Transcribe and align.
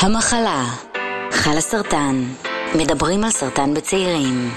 המחלה, 0.00 0.64
חלה 1.30 1.60
סרטן, 1.60 2.22
מדברים 2.74 3.24
על 3.24 3.30
סרטן 3.30 3.74
בצעירים. 3.74 4.50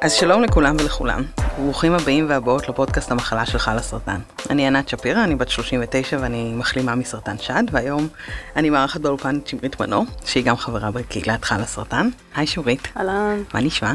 אז 0.00 0.12
שלום 0.12 0.42
לכולם 0.42 0.76
ולכולם, 0.80 1.22
ברוכים 1.56 1.92
הבאים 1.92 2.26
והבאות 2.28 2.68
לפודקאסט 2.68 3.10
המחלה 3.10 3.46
שלך 3.46 3.70
לסרטן. 3.76 4.20
אני 4.50 4.66
ענת 4.66 4.88
שפירא, 4.88 5.24
אני 5.24 5.34
בת 5.34 5.48
39 5.48 6.18
ואני 6.20 6.52
מחלימה 6.56 6.94
מסרטן 6.94 7.38
שד, 7.38 7.62
והיום 7.70 8.08
אני 8.56 8.70
מארחת 8.70 9.00
באולפן 9.00 9.38
את 9.38 9.46
שמרית 9.46 9.80
מנור, 9.80 10.04
שהיא 10.24 10.44
גם 10.44 10.56
חברה 10.56 10.90
בקהילת 10.90 11.44
חלה 11.44 11.66
סרטן. 11.66 12.08
היי 12.34 12.46
שמרית. 12.46 12.88
אהלן, 12.96 13.42
מה 13.54 13.60
נשמע? 13.60 13.94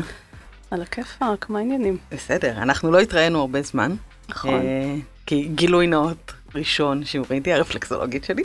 על 0.71 0.81
הכיפאק, 0.81 1.49
מה 1.49 1.59
העניינים? 1.59 1.97
בסדר, 2.11 2.57
אנחנו 2.57 2.91
לא 2.91 2.99
התראינו 2.99 3.39
הרבה 3.39 3.61
זמן. 3.61 3.95
נכון. 4.29 4.53
אה, 4.53 4.95
כי 5.25 5.49
גילוי 5.55 5.87
נאות 5.87 6.33
ראשון, 6.55 7.05
שמרית 7.05 7.45
היא 7.45 7.53
הרפלקסולוגית 7.53 8.23
שלי. 8.23 8.43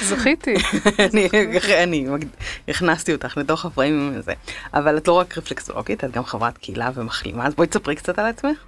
זכיתי. 0.00 0.54
אני, 1.82 2.06
הכנסתי 2.68 3.12
אותך 3.12 3.36
לתוך 3.36 3.64
הפריים 3.64 4.14
הזה. 4.16 4.32
אבל 4.74 4.96
את 4.96 5.08
לא 5.08 5.12
רק 5.12 5.38
רפלקסולוגית, 5.38 6.04
את 6.04 6.10
גם 6.10 6.24
חברת 6.24 6.58
קהילה 6.58 6.90
ומחלימה, 6.94 7.46
אז 7.46 7.54
בואי 7.54 7.68
תספרי 7.68 7.96
קצת 7.96 8.18
על 8.18 8.26
עצמך. 8.26 8.58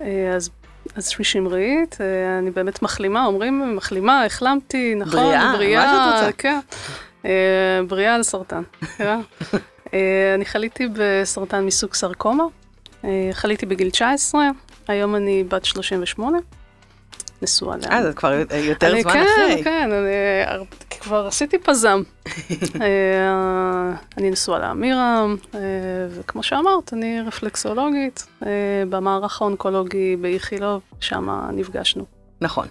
אה, 0.00 0.32
אז 0.36 0.50
אז 0.94 1.08
שמי 1.08 1.24
שמרית, 1.24 1.98
אה, 2.00 2.38
אני 2.38 2.50
באמת 2.50 2.82
מחלימה, 2.82 3.26
אומרים 3.26 3.76
מחלימה, 3.76 4.24
החלמתי, 4.24 4.94
נכון? 4.94 5.32
בריאה, 5.52 5.86
מה 5.86 6.16
שאת 6.16 6.24
רוצה. 6.24 6.32
כן. 6.38 6.60
אה, 7.24 7.80
בריאה 7.88 8.14
על 8.14 8.22
סרטן. 8.22 8.62
כן. 8.96 9.20
אני 10.34 10.44
חליתי 10.44 10.88
בסרטן 10.92 11.64
מסוג 11.64 11.94
סרקומה, 11.94 12.44
חליתי 13.32 13.66
בגיל 13.66 13.90
19, 13.90 14.48
היום 14.88 15.16
אני 15.16 15.44
בת 15.44 15.64
38, 15.64 16.38
נשואה 17.42 17.76
לאן. 17.76 17.92
אה, 17.92 18.02
זה 18.02 18.12
כבר 18.12 18.32
יותר 18.54 18.92
אני- 18.92 19.02
זמן 19.02 19.12
כן, 19.12 19.24
אחרי. 19.48 19.64
כן, 19.64 19.88
אני 19.92 20.10
הר- 20.46 20.62
כבר 21.00 21.26
עשיתי 21.26 21.58
פזם. 21.58 22.02
אה, 22.80 23.92
אני 24.18 24.30
נשואה 24.30 24.58
לאמירם, 24.58 25.36
אה, 25.54 25.60
וכמו 26.10 26.42
שאמרת, 26.42 26.92
אני 26.92 27.20
רפלקסולוגית 27.26 28.26
אה, 28.46 28.48
במערך 28.88 29.42
האונקולוגי 29.42 30.16
באיכילוב, 30.16 30.80
שם 31.00 31.28
נפגשנו. 31.52 32.04
נכון. 32.40 32.66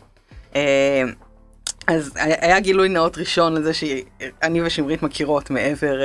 אז 1.88 2.12
היה 2.16 2.60
גילוי 2.60 2.90
נאות 2.90 3.18
ראשון 3.18 3.54
לזה 3.54 3.72
שאני 3.74 4.62
ושמרית 4.62 5.04
מכירות 5.04 5.50
מעבר 5.50 5.96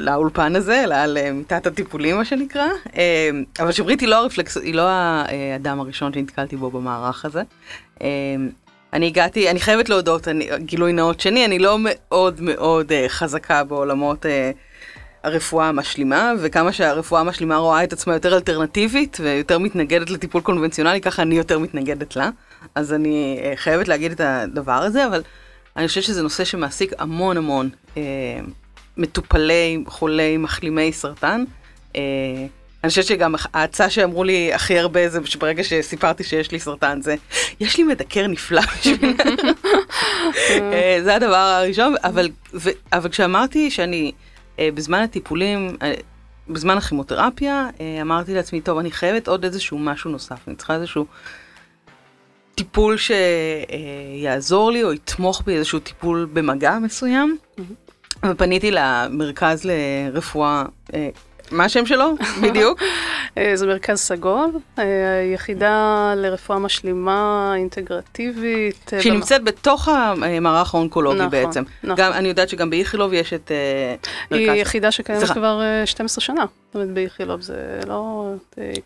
לאולפן 0.00 0.56
הזה, 0.56 0.84
אלא 0.84 0.94
על 0.94 1.18
אה, 1.18 1.32
מיטת 1.32 1.66
הטיפולים 1.66 2.16
מה 2.16 2.24
שנקרא. 2.24 2.66
אה, 2.96 3.30
אבל 3.60 3.72
שמרית 3.72 4.00
היא 4.00 4.08
לא 4.08 4.16
הרפלקס, 4.16 4.56
היא 4.56 4.74
לא 4.74 4.88
האדם 4.88 5.80
הראשון 5.80 6.12
שנתקלתי 6.12 6.56
בו 6.56 6.70
במערך 6.70 7.24
הזה. 7.24 7.42
אה, 8.02 8.08
אני 8.92 9.06
הגעתי, 9.06 9.50
אני 9.50 9.60
חייבת 9.60 9.88
להודות, 9.88 10.28
אני, 10.28 10.48
גילוי 10.58 10.92
נאות 10.92 11.20
שני, 11.20 11.44
אני 11.44 11.58
לא 11.58 11.76
מאוד 11.80 12.40
מאוד 12.40 12.92
חזקה 13.08 13.64
בעולמות 13.64 14.26
אה, 14.26 14.50
הרפואה 15.24 15.68
המשלימה, 15.68 16.32
וכמה 16.38 16.72
שהרפואה 16.72 17.20
המשלימה 17.20 17.56
רואה 17.56 17.84
את 17.84 17.92
עצמה 17.92 18.14
יותר 18.14 18.34
אלטרנטיבית 18.34 19.16
ויותר 19.20 19.58
מתנגדת 19.58 20.10
לטיפול 20.10 20.40
קונבנציונלי, 20.40 21.00
ככה 21.00 21.22
אני 21.22 21.34
יותר 21.34 21.58
מתנגדת 21.58 22.16
לה. 22.16 22.30
אז 22.74 22.92
אני 22.92 23.40
חייבת 23.56 23.88
להגיד 23.88 24.12
את 24.12 24.20
הדבר 24.20 24.72
הזה, 24.72 25.06
אבל 25.06 25.22
אני 25.76 25.88
חושבת 25.88 26.04
שזה 26.04 26.22
נושא 26.22 26.44
שמעסיק 26.44 26.92
המון 26.98 27.36
המון 27.36 27.68
מטופלי, 29.00 29.84
חולי, 29.86 30.36
מחלימי 30.36 30.92
סרטן. 30.92 31.44
אה, 31.96 32.00
אני 32.84 32.90
חושבת 32.90 33.04
שגם 33.04 33.34
ההצעה 33.54 33.90
שאמרו 33.90 34.24
לי 34.24 34.54
הכי 34.54 34.78
הרבה 34.78 35.08
זה 35.08 35.18
שברגע 35.24 35.64
שסיפרתי 35.64 36.24
שיש 36.24 36.52
לי 36.52 36.60
סרטן 36.60 37.02
זה, 37.02 37.14
יש 37.60 37.78
לי 37.78 37.84
מדקר 37.84 38.26
נפלא 38.26 38.62
בשביל... 38.80 39.16
אה, 40.50 40.98
זה 41.04 41.14
הדבר 41.14 41.34
הראשון, 41.34 41.94
אבל, 42.04 42.28
ו, 42.54 42.70
אבל 42.92 43.08
כשאמרתי 43.08 43.70
שאני 43.70 44.12
אה, 44.58 44.68
בזמן 44.74 45.02
הטיפולים, 45.02 45.76
בזמן 46.48 46.76
הכימותרפיה, 46.76 47.68
אמרתי 48.00 48.34
לעצמי, 48.34 48.60
טוב, 48.60 48.78
אני 48.78 48.90
חייבת 48.90 49.28
עוד 49.28 49.44
איזשהו 49.44 49.78
משהו 49.78 50.10
נוסף, 50.10 50.48
אני 50.48 50.56
צריכה 50.56 50.74
איזשהו 50.74 51.06
טיפול 52.54 52.96
שיעזור 52.96 54.72
לי 54.72 54.82
או 54.82 54.92
יתמוך 54.92 55.42
בי, 55.46 55.56
איזשהו 55.56 55.78
טיפול 55.78 56.28
במגע 56.32 56.78
מסוים. 56.78 57.38
ופניתי 58.24 58.70
למרכז 58.70 59.64
לרפואה, 59.64 60.64
אה, 60.94 61.08
מה 61.50 61.64
השם 61.64 61.86
שלו 61.86 62.14
בדיוק? 62.42 62.82
אה, 63.38 63.52
זה 63.54 63.66
מרכז 63.66 63.98
סגול, 63.98 64.50
אה, 64.78 64.84
יחידה 65.34 66.14
לרפואה 66.16 66.58
משלימה, 66.58 67.52
אינטגרטיבית. 67.56 68.90
אה, 68.92 69.02
שנמצאת 69.02 69.44
בתוך 69.44 69.88
המערך 69.88 70.74
האונקולוגי 70.74 71.18
נכון, 71.18 71.30
בעצם. 71.30 71.62
נכון. 71.82 71.96
גם, 71.96 72.12
אני 72.12 72.28
יודעת 72.28 72.48
שגם 72.48 72.70
באיכילוב 72.70 73.12
יש 73.12 73.32
את 73.32 73.50
אה, 73.50 73.94
היא 74.30 74.46
מרכז... 74.46 74.60
יחידה 74.60 74.90
שקיימת. 74.90 75.30
כבר 75.30 75.60
אה, 75.62 75.86
12 75.86 76.22
שנה. 76.22 76.44
זאת 76.66 76.74
אומרת, 76.74 76.90
באיכילוב 76.90 77.40
זה 77.40 77.80
לא... 77.86 78.32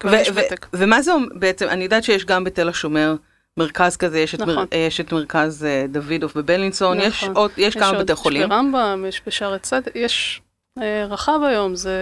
כבר 0.01 0.15
יש 0.15 0.31
ותק. 0.35 0.67
ומה 0.73 1.03
זה 1.03 1.13
בעצם, 1.35 1.69
אני 1.69 1.85
יודעת 1.85 2.05
שיש 2.05 2.25
גם 2.25 2.45
בתל 2.45 2.69
השומר 2.69 3.15
מרכז 3.57 3.97
כזה, 3.97 4.19
יש 4.19 4.35
את, 4.35 4.41
מר- 4.41 4.53
נכון. 4.53 4.67
יש 4.75 5.01
את 5.01 5.13
מרכז 5.13 5.65
אה, 5.65 5.85
דוידוף 5.89 6.37
בבלינסון, 6.37 7.01
יש 7.01 7.23
נכון. 7.25 7.37
עוד, 7.37 7.51
יש 7.57 7.75
כמה 7.77 7.99
בתי 7.99 8.15
חולים. 8.15 8.43
יש 8.43 8.49
ברמב"ם, 8.49 9.05
יש 9.09 9.23
בשערי 9.27 9.59
צדק, 9.59 9.93
יש 9.95 10.43
אה, 10.83 11.07
רחב 11.11 11.41
היום, 11.49 11.75
זה... 11.77 11.99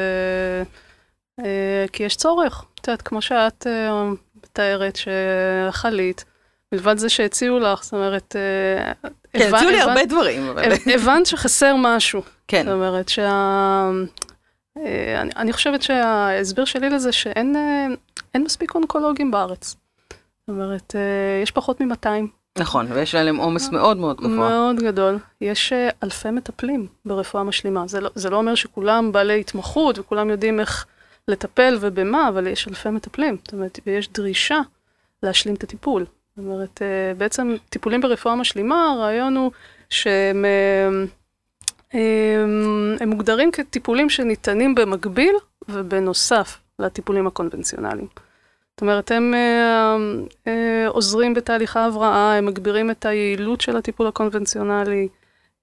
אה, 1.41 1.85
כי 1.93 2.03
יש 2.03 2.17
צורך. 2.17 2.65
את 2.81 2.89
יודעת, 2.89 3.03
כמו 3.03 3.23
שאת 3.23 3.67
אה, 3.67 4.05
מתארת, 4.45 4.99
שחלית, 5.71 6.25
מלבד 6.73 6.99
זה 6.99 7.09
שהציעו 7.09 7.59
לך, 7.59 7.85
זאת 7.85 7.93
אומרת... 7.95 8.37
אה, 8.37 8.93
כן, 9.33 9.55
הציעו 9.55 9.71
לי 9.71 9.81
הרבה 9.81 10.05
דברים, 10.05 10.49
אבל... 10.49 10.73
הב- 10.73 10.89
הבנת 10.95 11.27
שחסר 11.27 11.75
משהו. 11.79 12.23
כן, 12.49 12.65
זאת 12.65 12.73
אומרת 12.73 13.09
שה... 13.09 13.31
אה, 14.79 15.21
אני, 15.21 15.31
אני 15.37 15.53
חושבת 15.53 15.83
שההסבר 15.83 16.65
שלי 16.65 16.91
לזה 16.91 17.13
שאין 17.13 17.57
אה, 17.57 18.41
מספיק 18.41 18.75
אונקולוגים 18.75 19.31
בארץ. 19.31 19.77
זאת 20.47 20.55
אומרת, 20.55 20.97
אה, 20.97 21.43
יש 21.43 21.51
פחות 21.51 21.81
מ-200. 21.81 22.09
נכון, 22.59 22.87
ויש 22.93 23.15
עליהם 23.15 23.37
עומס 23.37 23.69
מאוד 23.69 23.97
מאוד 23.97 24.17
גבוה. 24.17 24.31
מאוד 24.31 24.77
גדול. 24.77 25.19
יש 25.41 25.73
אה, 25.73 25.89
אלפי 26.03 26.31
מטפלים 26.31 26.87
ברפואה 27.05 27.45
משלימה. 27.45 27.85
זה 27.87 28.01
לא, 28.01 28.11
זה 28.15 28.31
לא 28.31 28.37
אומר 28.37 28.55
שכולם 28.55 29.13
בעלי 29.13 29.41
התמחות 29.41 29.99
וכולם 29.99 30.31
יודעים 30.31 30.61
איך 30.61 30.87
לטפל 31.29 31.79
ובמה, 31.81 32.29
אבל 32.29 32.47
יש 32.47 32.69
אלפי 32.69 32.91
מטפלים. 32.91 33.37
זאת 33.45 33.53
אומרת, 33.53 33.79
ויש 33.87 34.09
דרישה 34.13 34.61
להשלים 35.23 35.55
את 35.55 35.65
הטיפול. 35.65 36.05
זאת 36.37 36.45
אומרת, 36.45 36.83
אה, 36.83 37.15
בעצם 37.19 37.57
טיפולים 37.69 38.01
ברפואה 38.01 38.35
משלימה, 38.35 38.91
הרעיון 38.91 39.37
הוא 39.37 39.51
שהם 39.91 40.45
אה, 40.45 41.05
הם, 41.93 42.97
הם 43.01 43.09
מוגדרים 43.09 43.51
כטיפולים 43.53 44.11
שניתנים 44.11 44.75
במקביל 44.75 45.35
ובנוסף 45.69 46.59
לטיפולים 46.79 47.27
הקונבנציונליים. 47.27 48.07
זאת 48.83 48.89
אומרת, 48.89 49.11
הם 49.11 49.35
אה, 49.35 49.97
אה, 50.47 50.89
עוזרים 50.89 51.35
בתהליך 51.35 51.77
ההבראה, 51.77 52.35
הם 52.35 52.47
מגבירים 52.47 52.91
את 52.91 53.07
היעילות 53.07 53.61
של 53.61 53.77
הטיפול 53.77 54.07
הקונבנציונלי, 54.07 55.09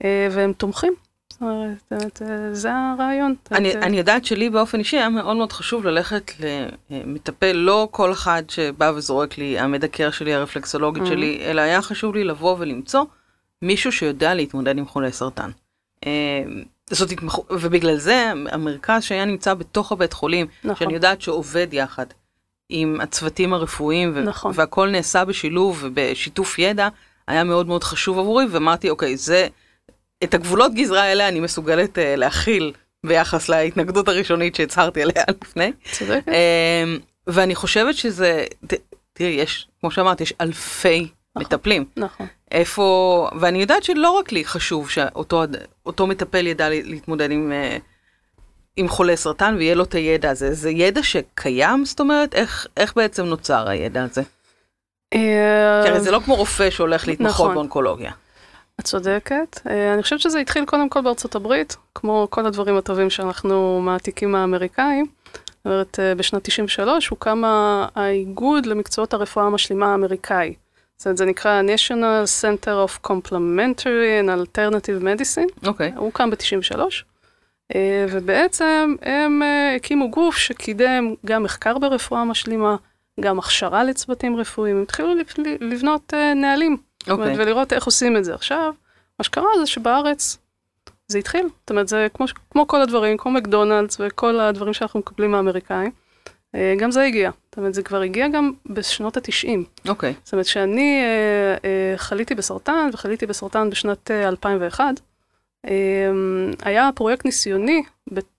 אה, 0.03 0.27
והם 0.31 0.53
תומכים. 0.53 0.93
זאת 1.29 1.41
אומרת, 1.41 2.21
זה 2.51 2.69
הרעיון. 2.73 3.35
אני, 3.51 3.73
אני 3.73 3.97
יודעת 3.97 4.25
שלי 4.25 4.49
באופן 4.49 4.79
אישי 4.79 4.97
היה 4.97 5.09
מאוד 5.09 5.35
מאוד 5.35 5.51
חשוב 5.51 5.85
ללכת 5.85 6.31
למטפל, 6.89 7.51
לא 7.51 7.87
כל 7.91 8.11
אחד 8.11 8.43
שבא 8.47 8.91
וזורק 8.95 9.37
לי, 9.37 9.59
המדקר 9.59 10.11
שלי, 10.11 10.33
הרפלקסולוגית. 10.33 11.05
שלי, 11.05 11.41
אלא 11.45 11.61
היה 11.61 11.81
חשוב 11.81 12.15
לי 12.15 12.23
לבוא 12.23 12.55
ולמצוא 12.59 13.03
מישהו 13.61 13.91
שיודע 13.91 14.33
להתמודד 14.33 14.77
עם 14.77 14.85
חולי 14.85 15.11
סרטן. 15.11 15.49
זאת 16.89 17.11
התמחות, 17.11 17.45
ובגלל 17.49 17.97
זה 17.97 18.31
המרכז 18.51 19.03
שהיה 19.03 19.25
נמצא 19.25 19.53
בתוך 19.53 19.91
הבית 19.91 20.13
חולים, 20.13 20.47
נכון. 20.63 20.75
שאני 20.75 20.93
יודעת 20.93 21.21
שעובד 21.21 21.67
יחד 21.71 22.05
עם 22.69 23.01
הצוותים 23.01 23.53
הרפואיים, 23.53 24.11
ו- 24.15 24.21
נכון. 24.21 24.51
והכל 24.55 24.89
נעשה 24.89 25.25
בשילוב 25.25 25.79
ובשיתוף 25.83 26.59
ידע, 26.59 26.87
היה 27.27 27.43
מאוד 27.43 27.67
מאוד 27.67 27.83
חשוב 27.83 28.19
עבורי, 28.19 28.45
ואמרתי, 28.51 28.89
אוקיי, 28.89 29.17
זה, 29.17 29.47
את 30.23 30.33
הגבולות 30.33 30.73
גזרה 30.73 31.01
האלה 31.03 31.27
אני 31.27 31.39
מסוגלת 31.39 31.97
uh, 31.97 32.01
להכיל 32.17 32.73
ביחס 33.05 33.49
להתנגדות 33.49 34.07
הראשונית 34.07 34.55
שהצהרתי 34.55 35.01
עליה 35.01 35.23
לפני. 35.43 35.71
צודקת. 35.91 36.27
Um, 36.27 36.31
ואני 37.27 37.55
חושבת 37.55 37.95
שזה, 37.95 38.45
ת, 38.67 38.73
תראי, 39.13 39.29
יש, 39.31 39.67
כמו 39.81 39.91
שאמרת, 39.91 40.21
יש 40.21 40.33
אלפי 40.41 40.99
נכון. 41.35 41.43
מטפלים. 41.47 41.85
נכון. 41.97 42.27
איפה, 42.51 43.29
ואני 43.39 43.61
יודעת 43.61 43.83
שלא 43.83 44.11
רק 44.11 44.31
לי 44.31 44.45
חשוב 44.45 44.89
שאותו 44.89 45.43
אותו 45.85 46.07
מטפל 46.07 46.47
ידע 46.47 46.69
לה- 46.69 46.81
להתמודד 46.83 47.31
עם, 47.31 47.51
אה, 47.51 47.77
עם 48.79 48.87
חולי 48.87 49.17
סרטן 49.17 49.55
ויהיה 49.57 49.75
לו 49.75 49.83
את 49.83 49.93
הידע 49.93 50.29
הזה. 50.29 50.53
זה 50.53 50.69
ידע 50.69 51.03
שקיים? 51.03 51.85
זאת 51.85 51.99
אומרת, 51.99 52.35
איך, 52.35 52.67
איך 52.77 52.95
בעצם 52.95 53.25
נוצר 53.25 53.69
הידע 53.69 54.03
הזה? 54.03 54.21
כי 55.13 55.99
זה 55.99 56.11
לא 56.11 56.19
כמו 56.19 56.35
רופא 56.35 56.69
שהולך 56.69 57.07
להתמחות 57.07 57.33
נכון. 57.33 57.53
באונקולוגיה. 57.53 58.11
את 58.79 58.85
צודקת. 58.85 59.59
אה, 59.69 59.93
אני 59.93 60.03
חושבת 60.03 60.19
שזה 60.19 60.39
התחיל 60.39 60.65
קודם 60.65 60.89
כל 60.89 61.01
בארצות 61.01 61.35
הברית, 61.35 61.77
כמו 61.95 62.27
כל 62.29 62.45
הדברים 62.45 62.77
הטובים 62.77 63.09
שאנחנו 63.09 63.81
מעתיקים 63.81 64.31
מהאמריקאים. 64.31 65.05
זאת 65.35 65.65
אומרת, 65.65 65.99
אה, 65.99 66.15
בשנת 66.15 66.43
93 66.43 67.07
הוקם 67.07 67.43
האיגוד 67.95 68.65
למקצועות 68.65 69.13
הרפואה 69.13 69.45
המשלימה 69.45 69.91
האמריקאי. 69.91 70.53
זאת 70.97 71.05
אומרת, 71.05 71.17
זה 71.17 71.25
נקרא 71.25 71.61
national 71.61 72.41
center 72.41 72.87
of 72.87 73.09
complementary 73.11 74.23
and 74.23 74.29
alternative 74.29 75.03
medicine. 75.03 75.67
אוקיי. 75.67 75.91
הוא 75.95 76.05
הוקם 76.05 76.29
ב-93, 76.29 76.79
ובעצם 78.09 78.95
הם 79.01 79.43
אה, 79.43 79.75
הקימו 79.75 80.11
גוף 80.11 80.37
שקידם 80.37 81.13
גם 81.25 81.43
מחקר 81.43 81.77
ברפואה 81.77 82.25
משלימה, 82.25 82.75
גם 83.19 83.39
הכשרה 83.39 83.83
לצוותים 83.83 84.35
רפואיים, 84.35 84.75
הם 84.75 84.81
התחילו 84.83 85.15
לבנות 85.59 86.13
אה, 86.13 86.33
נהלים, 86.33 86.77
זאת 86.99 87.09
אומרת, 87.09 87.29
אוקיי. 87.29 87.43
ולראות 87.43 87.73
איך 87.73 87.85
עושים 87.85 88.17
את 88.17 88.25
זה. 88.25 88.33
עכשיו, 88.33 88.73
מה 89.19 89.23
שקרה 89.23 89.47
זה 89.59 89.65
שבארץ 89.65 90.37
זה 91.07 91.17
התחיל, 91.17 91.47
זאת 91.61 91.69
אומרת, 91.69 91.87
זה 91.87 92.07
כמו, 92.13 92.25
כמו 92.51 92.67
כל 92.67 92.81
הדברים, 92.81 93.17
כמו 93.17 93.31
מקדונלדס 93.31 93.97
וכל 93.99 94.39
הדברים 94.39 94.73
שאנחנו 94.73 94.99
מקבלים 94.99 95.31
מהאמריקאים, 95.31 95.91
אה, 96.55 96.75
גם 96.77 96.91
זה 96.91 97.03
הגיע. 97.03 97.31
זאת 97.49 97.57
אומרת, 97.57 97.73
זה 97.73 97.83
כבר 97.83 98.01
הגיע 98.01 98.27
גם 98.27 98.51
בשנות 98.65 99.17
ה-90. 99.17 99.89
אוקיי. 99.89 100.13
זאת 100.23 100.33
אומרת, 100.33 100.45
אה, 100.57 101.55
אה, 101.65 101.97
חליתי 101.97 102.35
בסרטן, 102.35 102.89
וחליתי 102.93 103.25
בסרטן 103.25 103.69
בשנת 103.69 104.11
אה, 104.11 104.27
2001, 104.27 104.83
אה, 104.83 104.91
היה 106.63 106.89
פרויקט 106.95 107.25
ניסיוני 107.25 107.83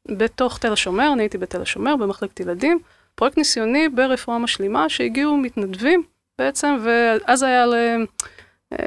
בתוך 0.09 0.59
תל 0.59 0.73
השומר, 0.73 1.11
אני 1.13 1.23
הייתי 1.23 1.39
בתל 1.39 1.63
השומר 1.63 1.97
במחלקת 1.97 2.41
ילדים, 2.41 2.79
פרויקט 3.15 3.39
ניסיוני 3.39 3.89
ברפואה 3.89 4.39
משלימה 4.39 4.89
שהגיעו 4.89 5.37
מתנדבים 5.37 6.03
בעצם, 6.39 6.77
ואז 6.85 7.43
היה 7.43 7.65
אה, 7.73 7.97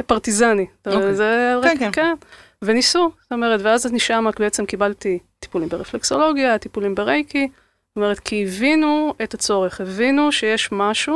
פרטיזני. 0.06 0.66
אוקיי. 0.86 1.14
זה 1.16 1.54
כן, 1.64 1.70
רק- 1.70 1.80
כן. 1.80 1.92
כן. 1.92 2.14
וניסו, 2.62 3.12
זאת 3.22 3.32
אומרת, 3.32 3.60
ואז 3.64 3.88
אני 3.88 4.00
שם 4.00 4.26
בעצם 4.40 4.66
קיבלתי 4.66 5.20
טיפולים 5.40 5.70
ברפלקסולוגיה, 5.70 6.58
טיפולים 6.58 6.96
ברייקי, 6.96 7.48
זאת 7.90 7.96
אומרת, 7.96 8.20
כי 8.20 8.44
הבינו 8.44 9.14
את 9.24 9.34
הצורך, 9.34 9.82
הבינו 9.82 10.32
שיש 10.32 10.70
משהו, 10.72 11.16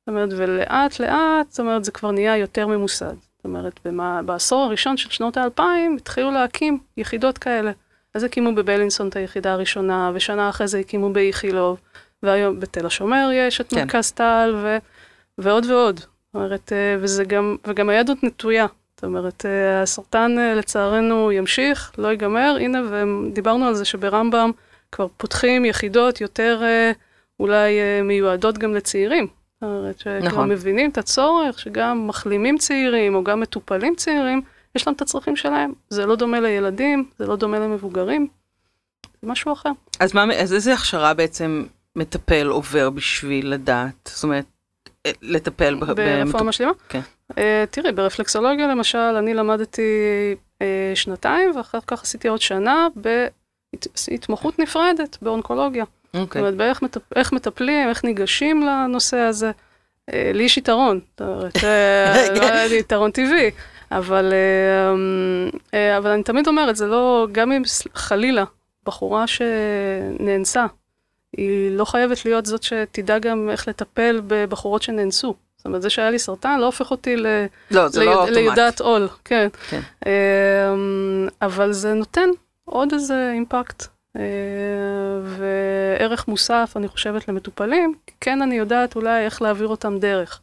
זאת 0.00 0.08
אומרת, 0.08 0.28
ולאט 0.36 1.00
לאט, 1.00 1.50
זאת 1.50 1.60
אומרת, 1.60 1.84
זה 1.84 1.90
כבר 1.92 2.10
נהיה 2.10 2.36
יותר 2.36 2.66
ממוסד. 2.66 3.14
זאת 3.42 3.44
אומרת, 3.44 3.80
במה, 3.84 4.22
בעשור 4.22 4.64
הראשון 4.64 4.96
של 4.96 5.10
שנות 5.10 5.36
האלפיים 5.36 5.96
התחילו 5.96 6.30
להקים 6.30 6.78
יחידות 6.96 7.38
כאלה. 7.38 7.72
אז 8.14 8.24
הקימו 8.24 8.54
בבלינסון 8.54 9.08
את 9.08 9.16
היחידה 9.16 9.52
הראשונה, 9.52 10.10
ושנה 10.14 10.48
אחרי 10.48 10.68
זה 10.68 10.78
הקימו 10.78 11.12
באיכילוב, 11.12 11.80
והיום 12.22 12.60
בתל 12.60 12.86
השומר 12.86 13.28
יש 13.32 13.60
את 13.60 13.70
כן. 13.70 13.76
מרכז 13.76 14.12
טל, 14.12 14.54
ו, 14.56 14.76
ועוד 15.38 15.66
ועוד. 15.66 16.00
זאת 16.00 16.34
אומרת, 16.34 16.72
אה, 16.72 16.96
וזה 17.00 17.24
גם, 17.24 17.56
וגם 17.66 17.88
היד 17.88 18.08
עוד 18.08 18.18
נטויה. 18.22 18.66
זאת 18.96 19.04
אומרת, 19.04 19.46
אה, 19.46 19.82
הסרטן 19.82 20.38
אה, 20.38 20.54
לצערנו 20.54 21.32
ימשיך, 21.32 21.92
לא 21.98 22.08
ייגמר, 22.08 22.56
הנה, 22.60 22.80
ודיברנו 22.90 23.66
על 23.66 23.74
זה 23.74 23.84
שברמב"ם 23.84 24.50
כבר 24.92 25.06
פותחים 25.16 25.64
יחידות 25.64 26.20
יותר 26.20 26.62
אולי 27.40 28.02
מיועדות 28.02 28.58
גם 28.58 28.74
לצעירים. 28.74 29.26
זאת 29.62 29.78
אומרת, 29.78 29.98
שכבר 29.98 30.18
נכון. 30.22 30.48
מבינים 30.48 30.90
את 30.90 30.98
הצורך 30.98 31.58
שגם 31.58 32.06
מחלימים 32.08 32.58
צעירים 32.58 33.14
או 33.14 33.24
גם 33.24 33.40
מטופלים 33.40 33.94
צעירים, 33.96 34.42
יש 34.74 34.86
להם 34.86 34.96
את 34.96 35.02
הצרכים 35.02 35.36
שלהם. 35.36 35.72
זה 35.90 36.06
לא 36.06 36.16
דומה 36.16 36.40
לילדים, 36.40 37.04
זה 37.18 37.26
לא 37.26 37.36
דומה 37.36 37.58
למבוגרים, 37.58 38.26
זה 39.22 39.28
משהו 39.28 39.52
אחר. 39.52 39.70
אז 40.00 40.14
מה, 40.14 40.34
אז 40.34 40.54
איזה 40.54 40.74
הכשרה 40.74 41.14
בעצם 41.14 41.64
מטפל 41.96 42.46
עובר 42.46 42.90
בשביל 42.90 43.52
לדעת? 43.52 44.10
זאת 44.14 44.24
אומרת, 44.24 44.44
אה, 45.06 45.10
לטפל 45.22 45.74
ב- 45.74 45.78
ברפואה 45.84 46.22
במטופ- 46.24 46.42
משלימה? 46.42 46.72
כן. 46.88 47.00
אה, 47.38 47.64
תראי, 47.70 47.92
ברפלקסולוגיה 47.92 48.66
למשל, 48.66 48.98
אני 48.98 49.34
למדתי 49.34 49.82
אה, 50.62 50.92
שנתיים, 50.94 51.56
ואחר 51.56 51.78
כך 51.86 52.02
עשיתי 52.02 52.28
עוד 52.28 52.40
שנה 52.40 52.88
בהתמחות 54.06 54.58
נפרדת 54.58 55.18
באונקולוגיה. 55.22 55.84
זאת 56.16 56.22
אוקיי. 56.22 56.40
אומרת, 56.40 56.54
באיך 56.56 56.82
מטפ- 56.82 57.12
איך 57.16 57.32
מטפלים, 57.32 57.88
איך 57.88 58.04
ניגשים 58.04 58.66
לנושא 58.66 59.16
הזה. 59.16 59.50
אה, 60.12 60.30
לי 60.34 60.42
יש 60.42 60.56
יתרון, 60.58 61.00
זאת 61.20 61.64
אה, 61.64 62.26
לא 62.40 62.52
היה 62.52 62.66
לי 62.66 62.78
יתרון 62.78 63.10
טבעי, 63.10 63.50
אבל, 63.92 64.32
אה, 64.32 64.94
אה, 65.78 65.98
אבל 65.98 66.10
אני 66.10 66.22
תמיד 66.22 66.46
אומרת, 66.48 66.76
זה 66.76 66.86
לא, 66.86 67.26
גם 67.32 67.52
אם 67.52 67.62
חלילה 67.94 68.44
בחורה 68.86 69.24
שנאנסה, 69.26 70.66
היא 71.36 71.76
לא 71.76 71.84
חייבת 71.84 72.24
להיות 72.24 72.46
זאת 72.46 72.62
שתדע 72.62 73.18
גם 73.18 73.48
איך 73.50 73.68
לטפל 73.68 74.20
בבחורות 74.26 74.82
שנאנסו. 74.82 75.34
זאת 75.56 75.66
אומרת, 75.66 75.82
זה 75.82 75.90
שהיה 75.90 76.10
לי 76.10 76.18
סרטן 76.18 76.58
לא 76.60 76.66
הופך 76.66 76.90
אותי 76.90 77.16
ל... 77.16 77.26
לא, 77.70 77.88
זה 77.88 78.00
ליד- 78.00 78.06
לא 78.08 78.14
אוטומט. 78.14 78.36
ליודעת 78.36 78.80
עול, 78.80 79.08
כן. 79.24 79.48
כן. 79.70 79.80
אמ, 80.06 80.10
אבל 81.42 81.72
זה 81.72 81.94
נותן 81.94 82.28
עוד 82.64 82.92
איזה 82.92 83.30
אימפקט 83.34 83.86
וערך 85.24 86.28
מוסף, 86.28 86.72
אני 86.76 86.88
חושבת, 86.88 87.28
למטופלים, 87.28 87.94
כן 88.20 88.42
אני 88.42 88.54
יודעת 88.54 88.96
אולי 88.96 89.24
איך 89.24 89.42
להעביר 89.42 89.68
אותם 89.68 89.98
דרך. 89.98 90.40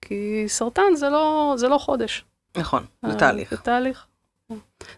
כי 0.00 0.44
סרטן 0.46 0.94
זה 0.94 1.08
לא, 1.08 1.54
זה 1.56 1.68
לא 1.68 1.78
חודש. 1.78 2.24
נכון, 2.56 2.84
זה 3.02 3.12
אה, 3.12 3.18
תהליך. 3.18 3.50
זה 3.50 3.56
תהליך. 3.56 4.06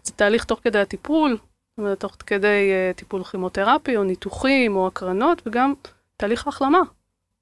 זה 0.03 0.13
תהליך 0.15 0.43
תוך 0.43 0.59
כדי 0.63 0.79
הטיפול, 0.79 1.31
זאת 1.31 1.77
אומרת, 1.77 1.99
תוך 1.99 2.17
כדי 2.25 2.71
אה, 2.71 2.91
טיפול 2.95 3.23
כימותרפי 3.23 3.97
או 3.97 4.03
ניתוחים 4.03 4.75
או 4.75 4.87
הקרנות, 4.87 5.41
וגם 5.45 5.73
תהליך 6.17 6.47
החלמה. 6.47 6.79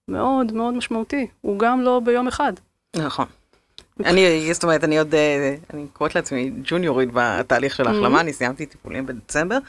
מאוד 0.07 0.53
מאוד 0.53 0.73
משמעותי. 0.73 1.27
הוא 1.41 1.59
גם 1.59 1.81
לא 1.81 2.01
ביום 2.03 2.27
אחד. 2.27 2.53
נכון. 2.95 3.25
אני, 4.05 4.53
זאת 4.53 4.63
אומרת, 4.63 4.83
אני 4.83 4.99
עוד, 4.99 5.15
אה, 5.15 5.55
אני 5.73 5.85
קוראת 5.93 6.15
לעצמי 6.15 6.51
ג'וניורית 6.63 7.09
בתהליך 7.13 7.75
של 7.75 7.87
ההחלמה, 7.87 8.21
אני 8.21 8.33
סיימתי 8.33 8.65
טיפולים 8.65 9.05
בדצמבר, 9.05 9.55
אה, 9.55 9.61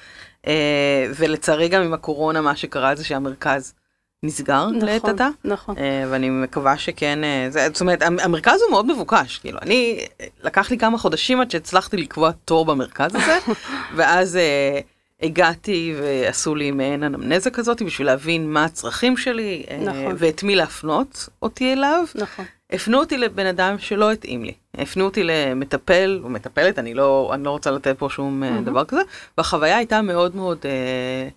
ולצערי 1.17 1.69
גם 1.69 1.83
עם 1.83 1.93
הקורונה 1.95 2.41
מה 2.41 2.57
שקרה 2.57 2.95
זה 2.95 3.05
שהמרכז 3.05 3.75
נסגר 4.23 4.67
לעת 4.83 4.97
נכון, 5.03 5.11
עתה. 5.11 5.29
נכון. 5.45 5.79
אה, 5.79 6.05
ואני 6.11 6.31
מקווה 6.31 6.79
שכן, 6.79 7.25
אה, 7.25 7.47
זה, 7.51 7.69
זאת 7.73 7.81
אומרת, 7.81 8.03
המ- 8.03 8.21
המרכז 8.21 8.61
הוא 8.63 8.71
מאוד 8.71 8.93
מבוקש, 8.93 9.39
כאילו, 9.39 9.59
אני, 9.63 9.99
אה, 10.21 10.27
לקח 10.43 10.71
לי 10.71 10.79
כמה 10.79 10.99
חודשים 10.99 11.41
עד 11.41 11.51
שהצלחתי 11.51 11.97
לקבוע 11.97 12.31
תור 12.45 12.65
במרכז 12.65 13.15
הזה, 13.15 13.39
ואז 13.97 14.37
אה, 14.37 14.81
הגעתי 15.23 15.95
ועשו 16.01 16.55
לי 16.55 16.71
מעין 16.71 17.03
אנמנזה 17.03 17.51
כזאת 17.51 17.83
בשביל 17.83 18.07
להבין 18.07 18.53
מה 18.53 18.65
הצרכים 18.65 19.17
שלי, 19.17 19.65
אה, 19.71 19.77
נכון. 19.85 20.15
ואת 20.19 20.43
מי 20.43 20.55
להפנות 20.57 21.29
אותי 21.43 21.73
אליו. 21.73 22.05
נכון. 22.15 22.45
הפנו 22.73 22.99
אותי 22.99 23.19
לבן 23.19 23.47
אדם 23.47 23.79
שלא 23.79 24.13
התאים 24.13 24.45
לי. 24.45 24.53
הפנו 24.75 25.05
אותי 25.05 25.23
למטפל 25.25 26.21
או 26.23 26.29
מטפלת, 26.29 26.79
אני 26.79 26.95
לא, 26.95 27.31
אני 27.35 27.45
לא 27.45 27.51
רוצה 27.51 27.71
לתת 27.71 27.99
פה 27.99 28.09
שום 28.11 28.43
mm-hmm. 28.43 28.63
דבר 28.65 28.85
כזה, 28.85 29.01
והחוויה 29.39 29.77
הייתה 29.77 30.03
מאוד 30.03 30.37
מאוד 30.37 30.59
אה, 30.65 31.29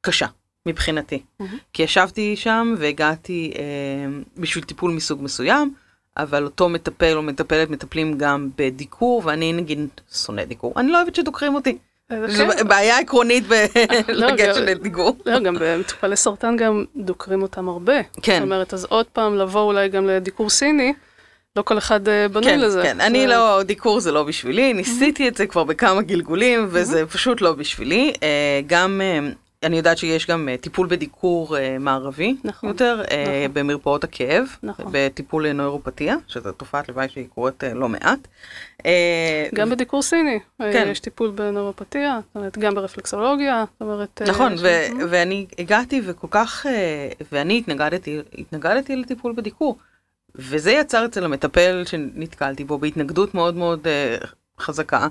קשה 0.00 0.26
מבחינתי. 0.66 1.22
מהמם. 1.40 1.58
כי 1.72 1.82
ישבתי 1.82 2.36
שם 2.36 2.74
והגעתי 2.78 3.52
אה, 3.58 4.20
בשביל 4.36 4.64
טיפול 4.64 4.90
מסוג 4.92 5.22
מסוים, 5.22 5.74
אבל 6.16 6.44
אותו 6.44 6.68
מטפל 6.68 7.16
או 7.16 7.22
מטפלת 7.22 7.70
מטפלים 7.70 8.18
גם 8.18 8.50
בדיקור, 8.56 9.22
ואני 9.24 9.52
נגיד 9.52 9.88
שונא 10.12 10.44
דיקור. 10.44 10.72
אני 10.76 10.92
לא 10.92 10.96
אוהבת 10.96 11.14
שדוקרים 11.14 11.54
אותי. 11.54 11.78
אה, 12.12 12.16
זו 12.28 12.44
כן. 12.58 12.68
בעיה 12.68 12.98
עקרונית 12.98 13.44
לא, 14.08 14.28
בגשת 14.32 14.56
גם- 14.56 14.62
לדיקור. 14.62 15.16
לא, 15.26 15.38
גם 15.38 15.56
במטופלי 15.60 16.16
סרטן 16.16 16.56
גם 16.56 16.84
דוקרים 16.96 17.42
אותם 17.42 17.68
הרבה. 17.68 17.94
כן. 18.22 18.34
זאת 18.34 18.42
אומרת, 18.42 18.74
אז 18.74 18.84
עוד 18.84 19.06
פעם 19.06 19.36
לבוא 19.38 19.60
אולי 19.60 19.88
גם 19.88 20.06
לדיקור 20.06 20.50
סיני, 20.50 20.92
לא 21.56 21.62
כל 21.62 21.78
אחד 21.78 22.08
אה, 22.08 22.28
בנוי 22.28 22.44
כן, 22.44 22.60
לזה. 22.60 22.82
כן, 22.82 23.00
אני 23.00 23.26
לא, 23.26 23.62
דיקור 23.62 24.00
זה 24.00 24.12
לא 24.12 24.22
בשבילי, 24.22 24.72
ניסיתי 24.72 25.28
את 25.28 25.36
זה 25.36 25.46
כבר 25.46 25.64
בכמה 25.64 26.02
גלגולים, 26.02 26.66
וזה 26.70 27.06
פשוט 27.06 27.40
לא 27.40 27.52
בשבילי. 27.52 28.12
אה, 28.22 28.60
גם, 28.66 29.00
אני 29.62 29.76
יודעת 29.76 29.98
שיש 29.98 30.26
גם 30.26 30.48
אה, 30.48 30.56
טיפול 30.56 30.86
בדיקור 30.86 31.56
אה, 31.58 31.76
מערבי, 31.80 32.36
נכון, 32.44 32.68
יותר, 32.68 33.02
אה, 33.10 33.24
נכון. 33.44 33.54
במרפאות 33.54 34.04
הכאב, 34.04 34.46
נכון. 34.62 34.86
בטיפול 34.92 35.52
נוירופתיה, 35.52 36.16
שזו 36.26 36.52
תופעת 36.52 36.88
לוואי 36.88 37.08
שהיא 37.08 37.26
קורית 37.28 37.64
לא 37.74 37.88
מעט. 37.88 38.18
גם 39.54 39.70
בדיקור 39.70 40.02
סיני, 40.02 40.38
כן. 40.58 40.88
יש 40.90 41.00
טיפול 41.00 41.30
בנוירופתיה, 41.30 42.18
זאת 42.26 42.36
אומרת, 42.36 42.58
גם 42.58 42.74
ברפלקסולוגיה, 42.74 43.64
זאת 43.72 43.80
אומרת... 43.82 44.22
נכון, 44.28 44.52
יש- 44.52 44.60
ו- 44.62 44.86
ואני 45.10 45.46
הגעתי 45.58 46.02
וכל 46.04 46.26
כך, 46.30 46.66
ואני 47.32 47.58
התנגדתי, 47.58 48.20
התנגדתי 48.38 48.96
לטיפול 48.96 49.32
בדיקור. 49.32 49.78
וזה 50.34 50.70
יצר 50.72 51.04
אצל 51.04 51.24
המטפל 51.24 51.82
שנתקלתי 51.86 52.64
בו 52.64 52.78
בהתנגדות 52.78 53.34
מאוד 53.34 53.56
מאוד 53.56 53.86
חזקה, 54.60 55.08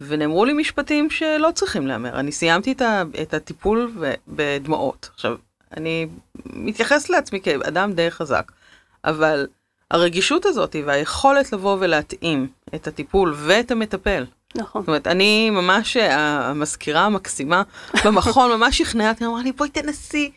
ונאמרו 0.00 0.44
לי 0.44 0.52
משפטים 0.52 1.10
שלא 1.10 1.50
צריכים 1.54 1.86
להיאמר. 1.86 2.20
אני 2.20 2.32
סיימתי 2.32 2.72
את, 2.72 2.82
ה- 2.82 3.02
את 3.22 3.34
הטיפול 3.34 3.92
ו- 3.98 4.12
בדמעות. 4.28 5.10
עכשיו, 5.14 5.36
אני 5.76 6.06
מתייחס 6.46 7.10
לעצמי 7.10 7.40
כאדם 7.40 7.92
די 7.92 8.10
חזק, 8.10 8.52
אבל 9.04 9.46
הרגישות 9.90 10.46
הזאת 10.46 10.76
והיכולת 10.86 11.52
לבוא 11.52 11.76
ולהתאים 11.80 12.48
את 12.74 12.86
הטיפול 12.86 13.34
ואת 13.36 13.70
המטפל, 13.70 14.24
נכון. 14.54 14.82
זאת 14.82 14.88
אומרת, 14.88 15.06
אני 15.06 15.50
ממש, 15.50 15.96
המזכירה 15.96 17.00
המקסימה 17.06 17.62
במכון 18.04 18.50
ממש 18.56 18.78
שכנעה 18.78 19.10
אותי, 19.10 19.24
אמרה 19.26 19.42
לי, 19.42 19.52
בואי 19.52 19.68
תנסי 19.70 20.30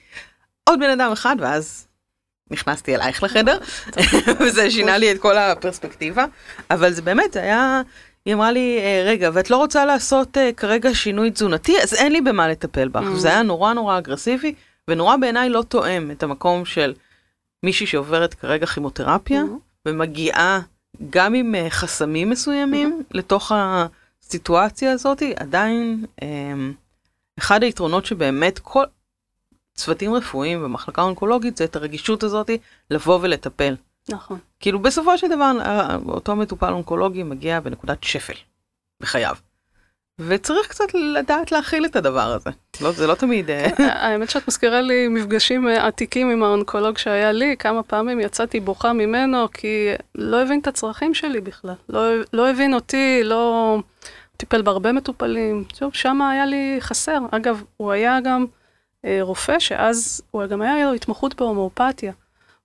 עוד 0.64 0.80
בן 0.80 0.90
אדם 0.90 1.12
אחד, 1.12 1.36
ואז 1.40 1.88
נכנסתי 2.52 2.96
אלייך 2.96 3.24
לחדר, 3.24 3.58
וזה 4.40 4.72
שינה 4.72 4.98
לי 4.98 5.12
את 5.12 5.20
כל 5.22 5.38
הפרספקטיבה, 5.38 6.26
אבל 6.72 6.94
זה 6.94 7.02
באמת, 7.02 7.36
היה 7.36 7.82
היא 8.26 8.34
אמרה 8.34 8.52
לי, 8.52 8.78
"אה, 8.80 9.04
רגע, 9.08 9.30
ואת 9.34 9.50
לא 9.50 9.58
רוצה 9.58 9.86
לעשות 9.86 10.38
אה, 10.38 10.50
כרגע 10.58 10.94
שינוי 10.94 11.32
תזונתי? 11.32 11.82
אז 11.84 11.94
אין 11.94 12.12
לי 12.12 12.22
במה 12.22 12.48
לטפל 12.48 12.88
בך. 12.88 13.02
Mm. 13.04 13.16
זה 13.20 13.28
היה 13.30 13.42
נורא 13.42 13.74
נורא 13.74 13.98
אגרסיבי, 13.98 14.54
ונורא 14.88 15.16
בעיניי 15.18 15.50
לא 15.50 15.62
תואם 15.68 16.12
את 16.12 16.24
המקום 16.24 16.66
של 16.66 16.94
מישהי 17.64 17.88
שעוברת 17.88 18.34
כרגע 18.34 18.66
כימותרפיה, 18.66 19.42
Mhm. 19.42 19.88
ומגיעה 19.88 20.60
גם 21.10 21.34
עם 21.34 21.56
אה, 21.56 21.70
חסמים 21.70 22.30
מסוימים 22.30 23.04
לתוך 23.12 23.52
הסיטואציה 23.56 24.92
הזאת, 24.92 25.22
עדיין 25.36 26.06
אחד 27.40 27.64
היתרונות 27.64 28.06
שבאמת 28.06 28.60
כל 28.60 28.84
צוותים 29.76 30.14
רפואיים 30.14 30.64
במחלקה 30.64 31.02
אונקולוגית 31.02 31.58
זה 31.58 31.64
את 31.64 31.76
הרגישות 31.76 32.24
הזאת 32.24 32.50
לבוא 32.92 33.20
ולטפל. 33.22 33.76
נכון. 34.10 34.40
כאילו 34.60 34.80
בסופו 34.80 35.18
של 35.18 35.28
דבר 35.28 35.52
אה, 35.66 35.98
אותו 36.08 36.36
מטופל 36.36 36.72
אונקולוגי 36.72 37.24
מגיע 37.24 37.60
בנקודת 37.60 38.04
שפל 38.04 38.34
בחייו. 39.00 39.36
וצריך 40.20 40.68
קצת 40.68 40.94
לדעת 40.94 41.52
להכיל 41.52 41.86
את 41.86 41.96
הדבר 41.96 42.32
הזה. 42.32 42.50
לא, 42.82 42.92
זה 42.92 43.08
לא 43.08 43.16
תמיד... 43.16 43.50
אה, 43.50 43.70
האמת 43.80 44.30
שאת 44.30 44.48
מזכירה 44.48 44.82
לי 44.82 45.08
מפגשים 45.08 45.68
אה, 45.68 45.88
עתיקים 45.88 46.30
עם 46.30 46.44
האונקולוג 46.44 46.98
שהיה 46.98 47.32
לי, 47.32 47.56
כמה 47.60 47.84
פעמים 47.84 48.20
יצאתי 48.20 48.60
בוכה 48.60 48.94
ממנו, 48.94 49.48
כי 49.54 49.90
לא 50.16 50.42
הבין 50.42 50.60
את 50.60 50.68
הצרכים 50.68 51.14
שלי 51.14 51.42
בכלל. 51.42 51.74
לא, 51.90 52.02
לא 52.34 52.50
הבין 52.50 52.74
אותי, 52.74 53.22
לא 53.24 53.78
טיפל 54.38 54.62
בהרבה 54.62 54.92
מטופלים. 54.92 55.64
טוב, 55.80 55.94
שם 55.94 56.22
היה 56.22 56.46
לי 56.46 56.78
חסר. 56.80 57.20
אגב, 57.32 57.64
הוא 57.78 57.92
היה 57.92 58.20
גם 58.24 58.46
אה, 59.06 59.18
רופא 59.22 59.60
שאז, 59.60 60.22
הוא 60.32 60.46
גם 60.46 60.62
היה 60.62 60.86
לו 60.86 60.94
התמחות 60.94 61.36
בהומואפתיה. 61.36 62.14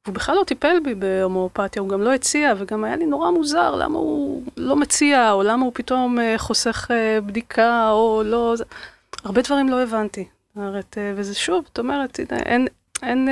הוא 0.08 0.14
בכלל 0.14 0.34
לא 0.34 0.44
טיפל 0.44 0.76
בי 0.84 0.94
בהומואפתיה, 0.94 1.82
הוא 1.82 1.88
גם 1.88 2.02
לא 2.02 2.12
הציע, 2.12 2.54
וגם 2.58 2.84
היה 2.84 2.96
לי 2.96 3.06
נורא 3.06 3.30
מוזר 3.30 3.74
למה 3.74 3.98
הוא 3.98 4.42
לא 4.56 4.76
מציע, 4.76 5.32
או 5.32 5.42
למה 5.42 5.64
הוא 5.64 5.72
פתאום 5.74 6.18
אה, 6.18 6.34
חוסך 6.38 6.88
אה, 6.90 7.20
בדיקה, 7.20 7.90
או 7.90 8.22
לא... 8.26 8.54
הרבה 9.24 9.42
דברים 9.42 9.68
לא 9.68 9.82
הבנתי. 9.82 10.24
אומרת, 10.56 10.98
אה, 10.98 11.12
וזה 11.16 11.34
שוב, 11.34 11.64
זאת 11.66 11.78
אומרת, 11.78 12.20
הנה, 12.30 12.42
אין, 12.42 12.66
אין, 13.02 13.28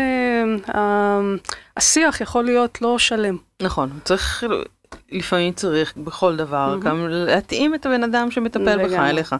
אה, 0.74 1.20
השיח 1.76 2.20
יכול 2.20 2.44
להיות 2.44 2.82
לא 2.82 2.98
שלם. 2.98 3.36
נכון, 3.62 3.90
צריך, 4.04 4.44
לפעמים 5.12 5.52
צריך 5.52 5.96
בכל 5.96 6.36
דבר, 6.36 6.68
מהמם. 6.68 6.80
גם 6.80 7.06
להתאים 7.08 7.74
את 7.74 7.86
הבן 7.86 8.02
אדם 8.02 8.30
שמטפל 8.30 8.84
בך. 8.84 8.92
אליך. 8.92 9.34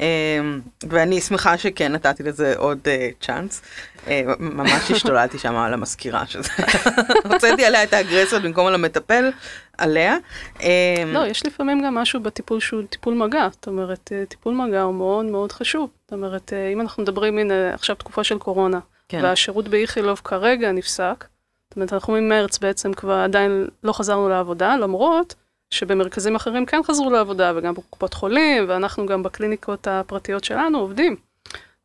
אמ, 0.00 0.60
ואני 0.90 1.20
שמחה 1.20 1.58
שכן 1.58 1.92
נתתי 1.92 2.22
לזה 2.22 2.54
עוד 2.56 2.78
אה, 2.86 3.08
צ'אנס. 3.20 3.62
אה, 4.06 4.22
ממש 4.38 4.90
השתוללתי 4.90 5.38
שם 5.38 5.56
על 5.56 5.74
המזכירה, 5.74 6.26
שזה... 6.26 6.48
הוצאתי 7.32 7.64
עליה 7.64 7.82
את 7.82 7.92
האגרסיות 7.92 8.42
במקום 8.42 8.66
על 8.66 8.74
המטפל, 8.74 9.30
עליה. 9.78 10.16
אמ, 10.60 10.68
לא, 11.06 11.26
יש 11.26 11.46
לפעמים 11.46 11.82
גם 11.82 11.94
משהו 11.94 12.20
בטיפול 12.20 12.60
שהוא 12.60 12.82
טיפול 12.90 13.14
מגע. 13.14 13.48
זאת 13.52 13.66
אומרת, 13.66 14.12
אה, 14.12 14.26
טיפול 14.26 14.54
מגע 14.54 14.82
הוא 14.82 14.94
מאוד 14.94 15.24
מאוד 15.24 15.52
חשוב. 15.52 15.90
זאת 16.04 16.12
אומרת, 16.12 16.52
אם 16.72 16.80
אנחנו 16.80 17.02
מדברים, 17.02 17.38
הנה, 17.38 17.74
עכשיו 17.74 17.96
תקופה 17.96 18.24
של 18.24 18.38
קורונה, 18.38 18.78
כן. 19.08 19.20
והשירות 19.22 19.68
באיכילוב 19.68 20.20
כרגע 20.24 20.72
נפסק, 20.72 21.24
זאת 21.70 21.76
אומרת, 21.76 21.92
אנחנו 21.92 22.12
ממרץ 22.12 22.58
בעצם 22.58 22.92
כבר 22.92 23.14
עדיין 23.14 23.66
לא 23.84 23.92
חזרנו 23.92 24.28
לעבודה, 24.28 24.76
למרות 24.76 25.34
שבמרכזים 25.74 26.34
אחרים 26.36 26.66
כן 26.66 26.80
חזרו 26.84 27.10
לעבודה, 27.10 27.52
וגם 27.56 27.74
בקופות 27.74 28.14
חולים, 28.14 28.64
ואנחנו 28.68 29.06
גם 29.06 29.22
בקליניקות 29.22 29.86
הפרטיות 29.90 30.44
שלנו 30.44 30.78
עובדים. 30.78 31.16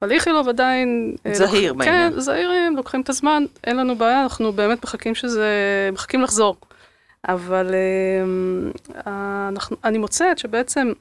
אבל 0.02 0.12
איכילוב 0.12 0.50
עדיין... 0.50 1.16
אה, 1.26 1.34
זהיר 1.34 1.72
לוק- 1.72 1.80
בעניין. 1.80 2.14
כן, 2.14 2.20
זהירים, 2.20 2.76
לוקחים 2.76 3.02
את 3.02 3.10
הזמן, 3.10 3.44
אין 3.64 3.78
לנו 3.78 3.96
בעיה, 3.96 4.24
אנחנו 4.24 4.52
באמת 4.54 4.84
מחכים 4.84 5.16
שזה... 5.16 5.50
מחכים 5.94 6.22
לחזור. 6.22 6.56
אבל 7.28 7.72
אה, 9.08 9.48
אנחנו, 9.50 9.78
אני 9.84 9.98
מוצאת 9.98 10.38
שבעצם 10.38 10.92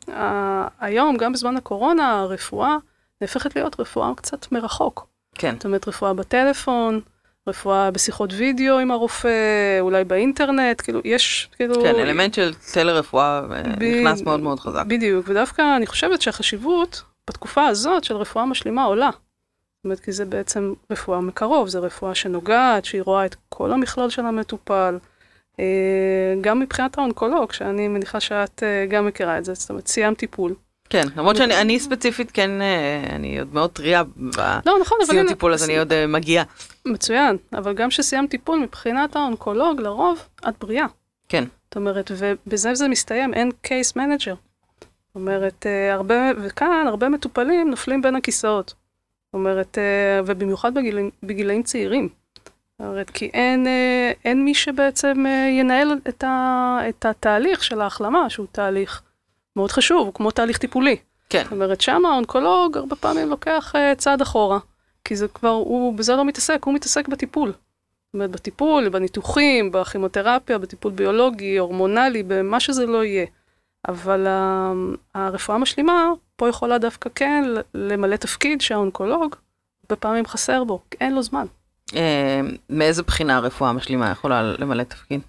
היום, 0.80 1.16
גם 1.16 1.32
בזמן 1.32 1.56
הקורונה, 1.56 2.20
הרפואה 2.20 2.76
נהפכת 3.20 3.56
להיות 3.56 3.80
רפואה 3.80 4.10
קצת 4.16 4.52
מרחוק. 4.52 5.06
כן. 5.34 5.54
זאת 5.54 5.64
אומרת, 5.64 5.88
רפואה 5.88 6.12
בטלפון, 6.14 7.00
רפואה 7.48 7.90
בשיחות 7.90 8.32
וידאו 8.32 8.78
עם 8.78 8.90
הרופא, 8.90 9.80
אולי 9.80 10.04
באינטרנט, 10.04 10.80
כאילו, 10.80 11.00
יש, 11.04 11.50
כאילו... 11.56 11.82
כן, 11.82 11.94
אלמנט 11.94 12.34
של 12.34 12.54
טלרפואה 12.72 13.38
אה, 13.38 13.62
ב- 13.78 13.82
נכנס 13.82 14.22
מאוד 14.22 14.40
מאוד 14.40 14.60
חזק. 14.60 14.84
בדיוק, 14.86 15.28
ודווקא 15.28 15.76
אני 15.76 15.86
חושבת 15.86 16.22
שהחשיבות 16.22 17.02
בתקופה 17.30 17.66
הזאת 17.66 18.04
של 18.04 18.16
רפואה 18.16 18.46
משלימה 18.46 18.84
עולה. 18.84 19.10
זאת 19.12 19.84
אומרת, 19.84 20.00
כי 20.00 20.12
זה 20.12 20.24
בעצם 20.24 20.72
רפואה 20.90 21.20
מקרוב, 21.20 21.68
זה 21.68 21.78
רפואה 21.78 22.14
שנוגעת, 22.14 22.84
שהיא 22.84 23.02
רואה 23.02 23.26
את 23.26 23.36
כל 23.48 23.72
המכלול 23.72 24.10
של 24.10 24.26
המטופל. 24.26 24.98
אה, 25.60 26.34
גם 26.40 26.60
מבחינת 26.60 26.98
האונקולוג, 26.98 27.52
שאני 27.52 27.88
מניחה 27.88 28.20
שאת 28.20 28.62
אה, 28.62 28.86
גם 28.88 29.06
מכירה 29.06 29.38
את 29.38 29.44
זה, 29.44 29.54
זאת 29.54 29.70
אומרת, 29.70 29.86
סיימת 29.86 30.18
טיפול. 30.18 30.54
כן, 30.94 31.08
למרות 31.16 31.36
שאני 31.36 31.60
אני 31.60 31.80
ספציפית 31.80 32.30
כן, 32.30 32.62
אה, 32.62 33.04
אני 33.10 33.38
עוד 33.38 33.54
מאוד 33.54 33.70
טריה 33.70 34.02
לא, 34.66 34.78
נכון, 34.80 34.98
בסיום 35.02 35.28
טיפול, 35.28 35.52
אז 35.52 35.64
אני 35.64 35.78
עוד 35.78 35.92
אה, 35.92 36.06
מגיעה. 36.06 36.44
מצוין, 36.86 37.36
אבל 37.52 37.74
גם 37.74 37.88
כשסיימת 37.88 38.30
טיפול, 38.30 38.58
מבחינת 38.58 39.16
האונקולוג, 39.16 39.80
לרוב, 39.80 40.28
את 40.48 40.54
בריאה. 40.60 40.86
כן. 41.28 41.44
זאת 41.64 41.76
אומרת, 41.76 42.10
ובזה 42.16 42.74
זה 42.74 42.88
מסתיים, 42.88 43.34
אין 43.34 43.50
case 43.62 43.96
manager. 43.96 44.34
זאת 44.34 45.14
אומרת, 45.14 45.66
אה, 45.66 45.94
הרבה, 45.94 46.30
וכאן 46.42 46.84
הרבה 46.86 47.08
מטופלים 47.08 47.70
נופלים 47.70 48.02
בין 48.02 48.16
הכיסאות. 48.16 48.68
זאת 48.68 49.34
אומרת, 49.34 49.78
ובמיוחד 50.26 50.74
בגילים, 50.74 51.10
בגילאים 51.22 51.62
צעירים. 51.62 52.08
זאת 52.78 52.86
אומרת, 52.86 53.10
כי 53.10 53.30
אין, 53.34 53.66
אין 54.24 54.44
מי 54.44 54.54
שבעצם 54.54 55.24
ינהל 55.60 55.98
את, 56.08 56.24
ה, 56.24 56.78
את 56.88 57.04
התהליך 57.04 57.64
של 57.64 57.80
ההחלמה, 57.80 58.30
שהוא 58.30 58.46
תהליך 58.52 59.02
מאוד 59.56 59.72
חשוב, 59.72 60.06
הוא 60.06 60.14
כמו 60.14 60.30
תהליך 60.30 60.58
טיפולי. 60.58 60.96
כן. 61.30 61.42
זאת 61.42 61.52
אומרת, 61.52 61.80
שם 61.80 62.06
האונקולוג 62.06 62.76
הרבה 62.76 62.96
פעמים 62.96 63.28
לוקח 63.28 63.72
uh, 63.74 63.98
צעד 63.98 64.20
אחורה, 64.20 64.58
כי 65.04 65.16
זה 65.16 65.28
כבר, 65.28 65.48
הוא 65.48 65.94
בזה 65.94 66.16
לא 66.16 66.24
מתעסק, 66.24 66.64
הוא 66.64 66.74
מתעסק 66.74 67.08
בטיפול. 67.08 67.48
זאת 67.48 68.14
אומרת, 68.14 68.30
בטיפול, 68.30 68.88
בניתוחים, 68.88 69.72
בכימותרפיה, 69.72 70.58
בטיפול 70.58 70.92
ביולוגי, 70.92 71.58
הורמונלי, 71.58 72.22
במה 72.22 72.60
שזה 72.60 72.86
לא 72.86 73.04
יהיה. 73.04 73.26
אבל 73.88 74.26
uh, 74.26 74.96
הרפואה 75.14 75.56
המשלימה 75.56 76.12
פה 76.36 76.48
יכולה 76.48 76.78
דווקא 76.78 77.10
כן 77.14 77.44
למלא 77.74 78.16
תפקיד 78.16 78.60
שהאונקולוג 78.60 79.36
הרבה 79.84 79.96
פעמים 79.96 80.26
חסר 80.26 80.64
בו, 80.64 80.80
כי 80.90 80.96
אין 81.00 81.14
לו 81.14 81.22
זמן. 81.22 81.46
אה, 81.96 82.40
מאיזה 82.70 83.02
בחינה 83.02 83.36
הרפואה 83.36 83.70
המשלימה 83.70 84.10
יכולה 84.10 84.42
למלא 84.42 84.82
תפקיד? 84.82 85.20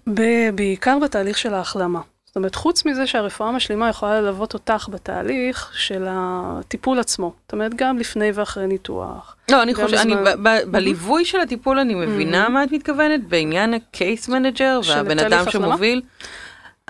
בעיקר 0.54 0.98
בתהליך 0.98 1.38
של 1.38 1.54
ההחלמה. 1.54 2.00
זאת 2.36 2.38
אומרת, 2.38 2.54
חוץ 2.54 2.84
מזה 2.86 3.06
שהרפואה 3.06 3.48
המשלימה 3.48 3.88
יכולה 3.88 4.20
ללוות 4.20 4.54
אותך 4.54 4.88
בתהליך 4.92 5.70
של 5.74 6.06
הטיפול 6.08 6.98
עצמו. 6.98 7.32
זאת 7.44 7.52
אומרת, 7.52 7.74
גם 7.74 7.98
לפני 7.98 8.30
ואחרי 8.34 8.66
ניתוח. 8.66 9.36
לא, 9.50 9.62
אני 9.62 9.74
חושבת, 9.74 10.00
בזמן- 10.06 10.42
ב- 10.42 10.70
בליווי 10.70 11.24
של 11.24 11.40
הטיפול 11.40 11.78
אני 11.78 11.94
מבינה 11.94 12.48
מה 12.48 12.64
את 12.64 12.72
מתכוונת, 12.72 13.28
בעניין 13.28 13.74
ה 13.74 13.85
case 13.85 14.28
manager 14.28 14.80
והבן 14.88 15.18
אדם? 15.18 15.44
שמוביל, 15.50 16.02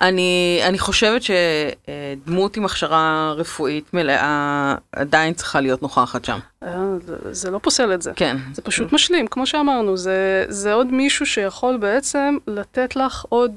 אני, 0.00 0.60
אני 0.64 0.78
חושבת 0.78 1.22
שדמות 1.22 2.56
עם 2.56 2.64
הכשרה 2.64 3.32
רפואית 3.36 3.94
מלאה 3.94 4.74
עדיין 4.92 5.34
צריכה 5.34 5.60
להיות 5.60 5.82
נוכחת 5.82 6.24
שם. 6.24 6.38
אה, 6.62 6.68
זה 7.30 7.50
לא 7.50 7.58
פוסל 7.58 7.94
את 7.94 8.02
זה. 8.02 8.12
כן. 8.16 8.36
זה 8.54 8.62
פשוט 8.62 8.92
משלים, 8.92 9.26
כמו 9.26 9.46
שאמרנו, 9.46 9.96
זה, 9.96 10.44
זה 10.48 10.72
עוד 10.72 10.86
מישהו 10.92 11.26
שיכול 11.26 11.76
בעצם 11.76 12.36
לתת 12.46 12.96
לך 12.96 13.24
עוד, 13.28 13.52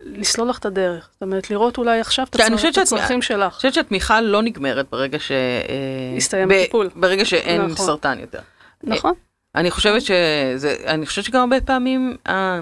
לסלול 0.00 0.48
לך 0.48 0.58
את 0.58 0.66
הדרך. 0.66 1.08
זאת 1.12 1.22
אומרת, 1.22 1.50
לראות 1.50 1.78
אולי 1.78 2.00
עכשיו 2.00 2.26
את 2.30 2.40
אני 2.40 2.54
הצרכים 2.82 3.14
אני 3.14 3.22
שלך. 3.22 3.54
חושבת 3.54 3.74
שהתמיכה 3.74 4.20
לא 4.20 4.42
נגמרת 4.42 4.86
ברגע 4.90 5.18
ש... 5.18 5.30
אה, 5.32 6.16
יסתיים 6.16 6.48
ב- 6.48 6.52
הטיפול. 6.52 6.90
ברגע 6.96 7.24
שאין 7.24 7.62
נכון. 7.62 7.86
סרטן 7.86 8.18
יותר. 8.18 8.40
נכון? 8.84 9.12
אני 9.54 9.70
חושבת 9.70 10.02
שזה, 10.02 10.76
אני 10.86 11.06
חושבת 11.06 11.24
שגם 11.24 11.40
הרבה 11.40 11.60
פעמים, 11.60 12.16
אה, 12.26 12.60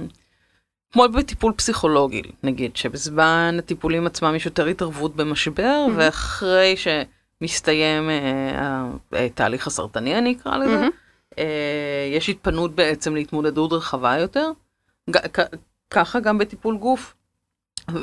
כמו 0.92 1.09
בטיפול 1.09 1.52
פסיכולוגי, 1.52 2.23
נגיד, 2.42 2.76
שבזמן 2.76 3.57
הטיפולים 3.59 4.07
עצמם 4.07 4.35
יש 4.35 4.47
יותר 4.47 4.66
התערבות 4.66 5.16
במשבר, 5.16 5.85
מהמם. 5.87 5.95
ואחרי 5.99 6.75
שמסתיים 6.76 8.11
אה, 8.11 8.85
התהליך 9.12 9.66
הסרטני, 9.66 10.18
אני 10.18 10.33
אקרא 10.40 10.57
לזה, 10.57 10.76
מהמם. 10.76 10.90
אה, 11.38 12.09
יש 12.12 12.28
התפנות 12.28 12.75
בעצם 12.75 13.14
להתמודדות 13.14 13.73
רחבה 13.73 14.18
יותר. 14.18 14.50
ככה 15.90 16.21
גם 16.21 16.38
בטיפול 16.38 16.76
גוף 16.76 17.14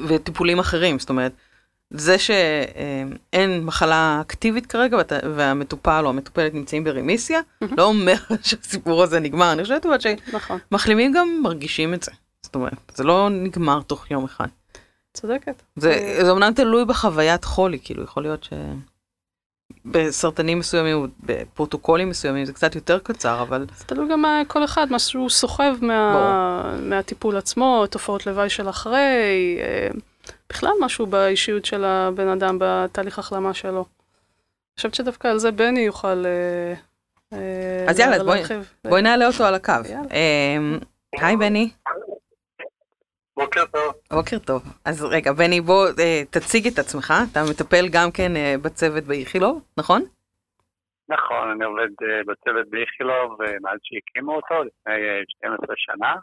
וטיפולים 0.08 0.60
אחרים, 0.60 1.00
זאת 1.00 1.10
אומרת, 1.10 1.32
זה 1.89 2.18
שאין 2.20 3.63
מחלה 3.63 4.18
אקטיבית 4.22 4.65
כרגע 4.65 4.98
ואת- 4.98 5.13
והמטופל 5.36 6.01
או 6.06 6.10
המטופלת 6.10 6.54
נמצאים 6.54 6.84
ברמיסיה, 6.84 7.39
מהמם. 7.62 7.74
לא 7.77 7.84
אומר 7.84 8.15
שהסיפור 8.48 9.04
הזה 9.04 9.20
נגמר. 9.20 9.51
אני 9.51 9.63
חושבת 9.63 9.86
אבל 9.86 9.96
נכון, 10.34 10.60
שמחלימים 10.70 11.12
גם 11.12 11.39
מרגישים 11.44 11.94
את 11.94 12.04
זה. 12.04 12.12
זאת 12.44 12.56
אומרת, 12.56 12.92
זה 12.96 13.04
לא 13.04 13.30
נגמר 13.32 13.82
תוך 13.82 14.12
יום 14.12 14.24
אחד. 14.24 14.48
צודקת. 15.13 15.62
זה, 15.75 16.20
זה 16.25 16.32
אמנם 16.32 16.54
תלוי 16.54 16.86
בחוויית 16.86 17.44
חולי, 17.46 17.80
כאילו 17.84 18.04
יכול 18.04 18.24
להיות 18.24 18.44
ש... 18.44 18.54
בסרטנים 19.86 20.60
מסוימים, 20.60 21.07
בפרוטוקולים 21.24 22.10
מסוימים, 22.10 22.45
זה 22.45 22.53
קצת 22.53 22.75
יותר 22.75 23.00
קצר, 23.00 23.41
אבל 23.41 23.65
זה 23.77 23.86
תלוי 23.86 24.07
גם 24.12 24.25
כל 24.48 24.63
אחד, 24.63 24.88
מה 24.89 25.00
שהוא 25.00 25.29
סוחב 25.29 25.75
מה, 25.81 26.77
מהטיפול 26.81 27.38
עצמו, 27.38 27.86
תופעות 27.89 28.27
לוואי 28.27 28.50
של 28.50 28.69
אחרי. 28.69 29.57
אה, 29.60 29.88
בכלל 30.50 30.72
משהו 30.81 31.05
באישיות 31.05 31.65
של 31.65 31.84
הבן 31.86 32.27
אדם, 32.27 32.57
בתהליך 32.62 33.19
החלמה 33.19 33.53
שלו. 33.53 33.79
אני 33.79 34.77
חושבת 34.77 34.93
שדווקא 34.93 35.27
על 35.27 35.39
זה 35.39 35.51
בני 35.51 35.79
יוכל 35.79 36.25
אה, 36.25 36.74
אה, 37.34 37.86
אז 37.89 38.00
יאללה, 38.00 38.24
בואי-. 38.24 38.43
בואי 38.86 39.01
נעלה 39.01 39.27
אותו 39.27 39.45
על 39.45 39.55
הקו. 39.55 39.74
היי 41.22 41.38
בני, 41.38 41.69
בוקר 43.36 43.65
טוב. 43.65 43.94
בוקר 44.13 44.39
טוב. 44.39 44.63
אז 44.86 45.04
רגע, 45.04 45.32
בני, 45.34 45.62
בוא 45.62 45.88
אה, 46.00 46.22
תציג 46.30 46.68
את 46.68 46.80
עצמך, 46.80 47.13
אתה 47.32 47.39
מטפל 47.51 47.86
גם 47.92 48.10
כן 48.13 48.36
אה, 48.36 48.56
בצוות 48.62 49.04
באיכילוב, 49.04 49.63
נכון? 49.77 50.01
נכון, 51.10 51.50
אני 51.51 51.65
עובד 51.65 51.92
אה, 52.04 52.22
בצוות 52.27 52.70
באיכילוב 52.70 53.42
אה, 53.42 53.56
מאז 53.62 53.80
שהקימו 53.84 54.36
אותו, 54.36 54.63
לפני 54.63 54.94
אה, 54.94 55.22
12 55.27 55.75
שנה. 55.77 56.13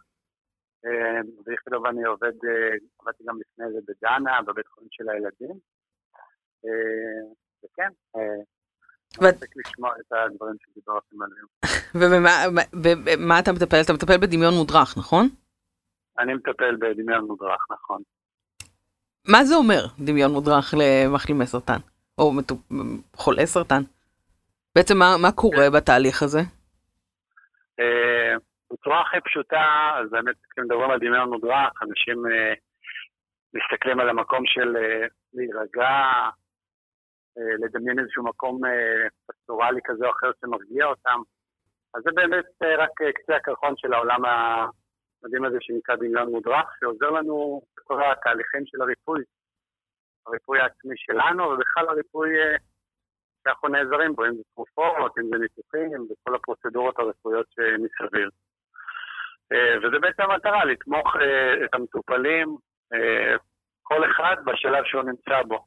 אה, 0.84 1.20
באיכילוב 1.44 1.86
אני 1.86 2.04
עובד, 2.04 2.36
אה, 2.48 2.74
עבדתי 3.00 3.24
גם 3.28 3.36
לפני 3.40 3.64
זה 3.72 3.80
בדנה, 3.88 4.42
בבית 4.46 4.66
חולים 4.66 4.88
של 4.92 5.08
הילדים. 5.10 5.56
אה, 6.64 7.22
וכן, 7.64 7.90
אה. 8.16 8.42
ובמה 12.82 13.38
אתה 13.38 13.52
מטפל? 13.52 13.80
אתה 13.84 13.92
מטפל 13.92 14.18
בדמיון 14.18 14.54
מודרך, 14.54 14.98
נכון? 14.98 15.28
אני 16.18 16.34
מטפל 16.34 16.76
בדמיון 16.76 17.24
מודרך, 17.24 17.66
נכון. 17.70 18.02
מה 19.28 19.44
זה 19.44 19.54
אומר 19.54 19.84
דמיון 19.98 20.32
מודרך 20.32 20.74
למחלימי 20.78 21.46
סרטן? 21.46 21.78
או 22.18 22.32
מטופ- 22.32 22.74
חולי 23.16 23.46
סרטן? 23.46 23.82
בעצם 24.74 24.98
מה, 24.98 25.16
מה 25.22 25.32
קורה 25.32 25.70
בתהליך 25.76 26.22
הזה? 26.22 26.38
אה, 27.80 28.34
בצורה 28.72 29.00
הכי 29.00 29.20
פשוטה, 29.24 29.92
אז 30.00 30.10
באמת 30.10 30.36
כשמדברים 30.50 30.90
על 30.90 30.98
דמיון 30.98 31.28
מודרך, 31.28 31.82
אנשים 31.82 32.26
אה, 32.26 32.54
מסתכלים 33.54 34.00
על 34.00 34.08
המקום 34.08 34.42
של 34.46 34.76
אה, 34.76 35.06
להירגע, 35.34 35.90
אה, 37.38 37.54
לדמיין 37.64 37.98
איזשהו 37.98 38.24
מקום 38.24 38.60
פסטורלי 39.26 39.80
כזה 39.84 40.06
או 40.06 40.10
אחר 40.10 40.30
שמרגיע 40.40 40.86
אותם. 40.86 41.20
אז 41.94 42.02
זה 42.04 42.10
באמת 42.14 42.44
רק 42.78 42.90
קצה 43.14 43.36
הקרחון 43.36 43.74
של 43.76 43.92
העולם 43.92 44.20
המדהים 45.24 45.44
הזה 45.44 45.56
שנקרא 45.60 45.96
דמיון 45.96 46.30
מודרך, 46.30 46.66
שעוזר 46.80 47.10
לנו 47.10 47.62
בכל 47.76 48.02
התהליכים 48.04 48.66
של 48.66 48.82
הריפוי. 48.82 49.22
הריפוי 50.26 50.60
העצמי 50.60 50.94
שלנו, 50.96 51.44
ובכלל 51.44 51.88
הריפוי 51.88 52.30
אה, 52.38 52.56
שאנחנו 53.44 53.68
נעזרים 53.68 54.14
בו, 54.14 54.24
אם 54.24 54.34
זה 54.36 54.42
תרופות, 54.54 55.18
אם 55.18 55.28
זה 55.30 55.38
ניתוחים, 55.38 56.06
וכל 56.10 56.34
הפרוצדורות 56.34 56.98
הרפואיות 56.98 57.46
שמסביב. 57.50 58.28
אה, 59.52 59.78
וזה 59.78 59.98
בעצם 59.98 60.22
המטרה, 60.22 60.64
לתמוך 60.64 61.16
אה, 61.16 61.64
את 61.64 61.74
המטופלים, 61.74 62.56
כל 63.82 64.10
אחד 64.10 64.36
בשלב 64.44 64.84
שהוא 64.84 65.02
נמצא 65.02 65.42
בו. 65.42 65.64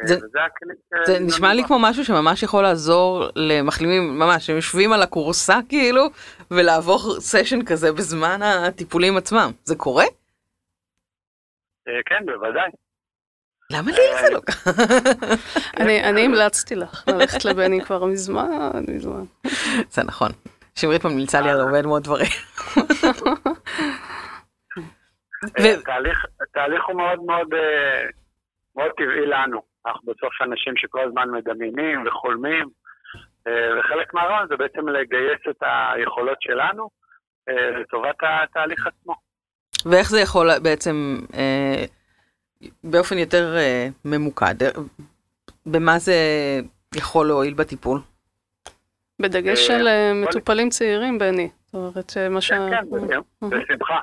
אה, 0.00 0.06
זה- 0.06 0.16
וזה 0.16 0.38
הכלי 0.46 0.74
ש- 1.04 1.06
זה 1.06 1.18
נשמע 1.20 1.54
לי 1.54 1.64
כמו 1.64 1.78
משהו 1.80 2.04
שממש 2.04 2.42
יכול 2.42 2.62
לעזור 2.62 3.24
למחלימים, 3.36 4.18
ממש, 4.18 4.50
הם 4.50 4.56
יושבים 4.56 4.92
על 4.92 5.02
הכורסה 5.02 5.58
כאילו, 5.68 6.02
ולעבור 6.50 7.20
סשן 7.20 7.64
כזה 7.64 7.92
בזמן 7.92 8.42
הטיפולים 8.42 9.16
עצמם. 9.16 9.50
זה 9.64 9.76
קורה? 9.76 10.04
אה, 11.88 11.92
כן, 12.06 12.26
בוודאי. 12.26 12.70
למה 13.70 13.90
לי 13.90 13.96
זה 14.22 14.30
לא 14.30 14.40
ככה? 14.40 14.70
אני 15.80 16.04
אני 16.04 16.20
המלצתי 16.24 16.74
לך 16.74 17.04
ללכת 17.08 17.44
לבני 17.44 17.84
כבר 17.84 18.04
מזמן, 18.04 18.70
מזמן. 18.88 19.24
זה 19.90 20.02
נכון. 20.04 20.30
שמרית 20.74 21.04
ממליצה 21.04 21.40
לי 21.40 21.50
על 21.50 21.60
הרבה 21.60 21.82
מאוד 21.82 22.02
דברים. 22.04 22.26
אה, 25.58 25.74
התהליך, 26.42 26.82
הוא 26.88 26.96
מאוד 26.96 27.18
מאוד, 27.26 27.54
אה, 27.54 28.08
מאוד 28.76 28.90
טבעי 28.96 29.26
לנו. 29.26 29.71
אנחנו 29.86 30.12
בסוף 30.12 30.42
אנשים 30.42 30.76
שכל 30.76 31.00
הזמן 31.00 31.30
מדמיינים 31.30 32.06
וחולמים, 32.06 32.68
אה, 33.46 33.78
וחלק 33.78 34.14
מהרעיון 34.14 34.48
זה 34.48 34.56
בעצם 34.56 34.88
לגייס 34.88 35.40
את 35.50 35.62
היכולות 35.62 36.42
שלנו 36.42 36.88
אה, 37.48 37.70
לטובת 37.70 38.16
התהליך 38.22 38.86
עצמו. 38.86 39.14
ואיך 39.86 40.10
זה 40.10 40.20
יכול 40.20 40.58
בעצם, 40.62 41.18
אה, 41.34 41.84
באופן 42.84 43.18
יותר 43.18 43.56
ממוקד, 44.04 44.54
במה 45.66 45.98
זה 45.98 46.14
יכול 46.96 47.26
להועיל 47.26 47.54
בטיפול? 47.54 48.00
בדגש 49.20 49.70
על 49.70 49.88
מטופלים 50.14 50.68
צעירים, 50.68 51.18
בני. 51.18 51.48
זאת 51.66 51.74
אומרת, 51.74 52.30
מה 52.30 52.40
שה... 52.40 52.68
כן, 52.70 53.08
כן, 53.08 53.48
בשמחה. 53.48 54.00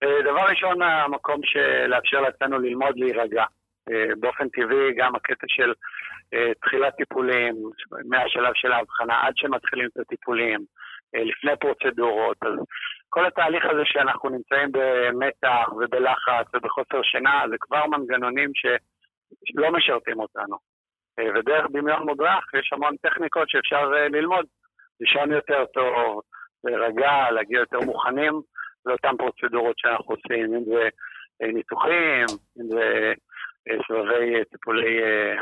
דבר 0.00 0.40
ראשון, 0.48 0.82
המקום 0.82 1.40
של 1.44 1.86
לאפשר 1.86 2.20
לעצמנו 2.20 2.58
ללמוד 2.58 2.96
להירגע. 2.96 3.44
אה, 3.90 4.14
באופן 4.20 4.48
טבעי, 4.48 4.94
גם 4.96 5.14
הקטע 5.14 5.46
של 5.48 5.72
אה, 6.34 6.52
תחילת 6.62 6.94
טיפולים, 6.96 7.54
מהשלב 8.04 8.52
של 8.54 8.72
ההבחנה 8.72 9.20
עד 9.22 9.32
שמתחילים 9.36 9.86
את 9.86 9.96
הטיפולים, 9.96 10.60
אה, 11.14 11.24
לפני 11.24 11.52
פרוצדורות, 11.60 12.36
אז 12.42 12.52
כל 13.08 13.26
התהליך 13.26 13.64
הזה 13.64 13.82
שאנחנו 13.84 14.28
נמצאים 14.30 14.68
במתח 14.72 15.72
ובלחץ 15.72 16.46
ובחוסר 16.54 17.02
שינה, 17.02 17.44
זה 17.50 17.56
כבר 17.60 17.86
מנגנונים 17.86 18.50
שלא 18.54 19.72
משרתים 19.72 20.20
אותנו. 20.20 20.56
ודרך 21.34 21.66
דמיון 21.72 22.02
מודרך 22.02 22.54
יש 22.54 22.72
המון 22.72 22.96
טכניקות 22.96 23.48
שאפשר 23.48 23.88
ללמוד. 23.88 24.46
לישון 25.00 25.32
יותר 25.32 25.64
טוב, 25.64 26.20
להירגע, 26.64 27.30
להגיע 27.30 27.58
יותר 27.58 27.80
מוכנים 27.80 28.32
לאותן 28.86 29.16
פרוצדורות 29.16 29.78
שאנחנו 29.78 30.14
עושים, 30.14 30.54
אם 30.54 30.64
זה 30.64 30.88
ניתוחים, 31.52 32.26
אם 32.60 32.68
זה 32.68 33.12
טיפולי 34.62 35.02
אה, 35.02 35.34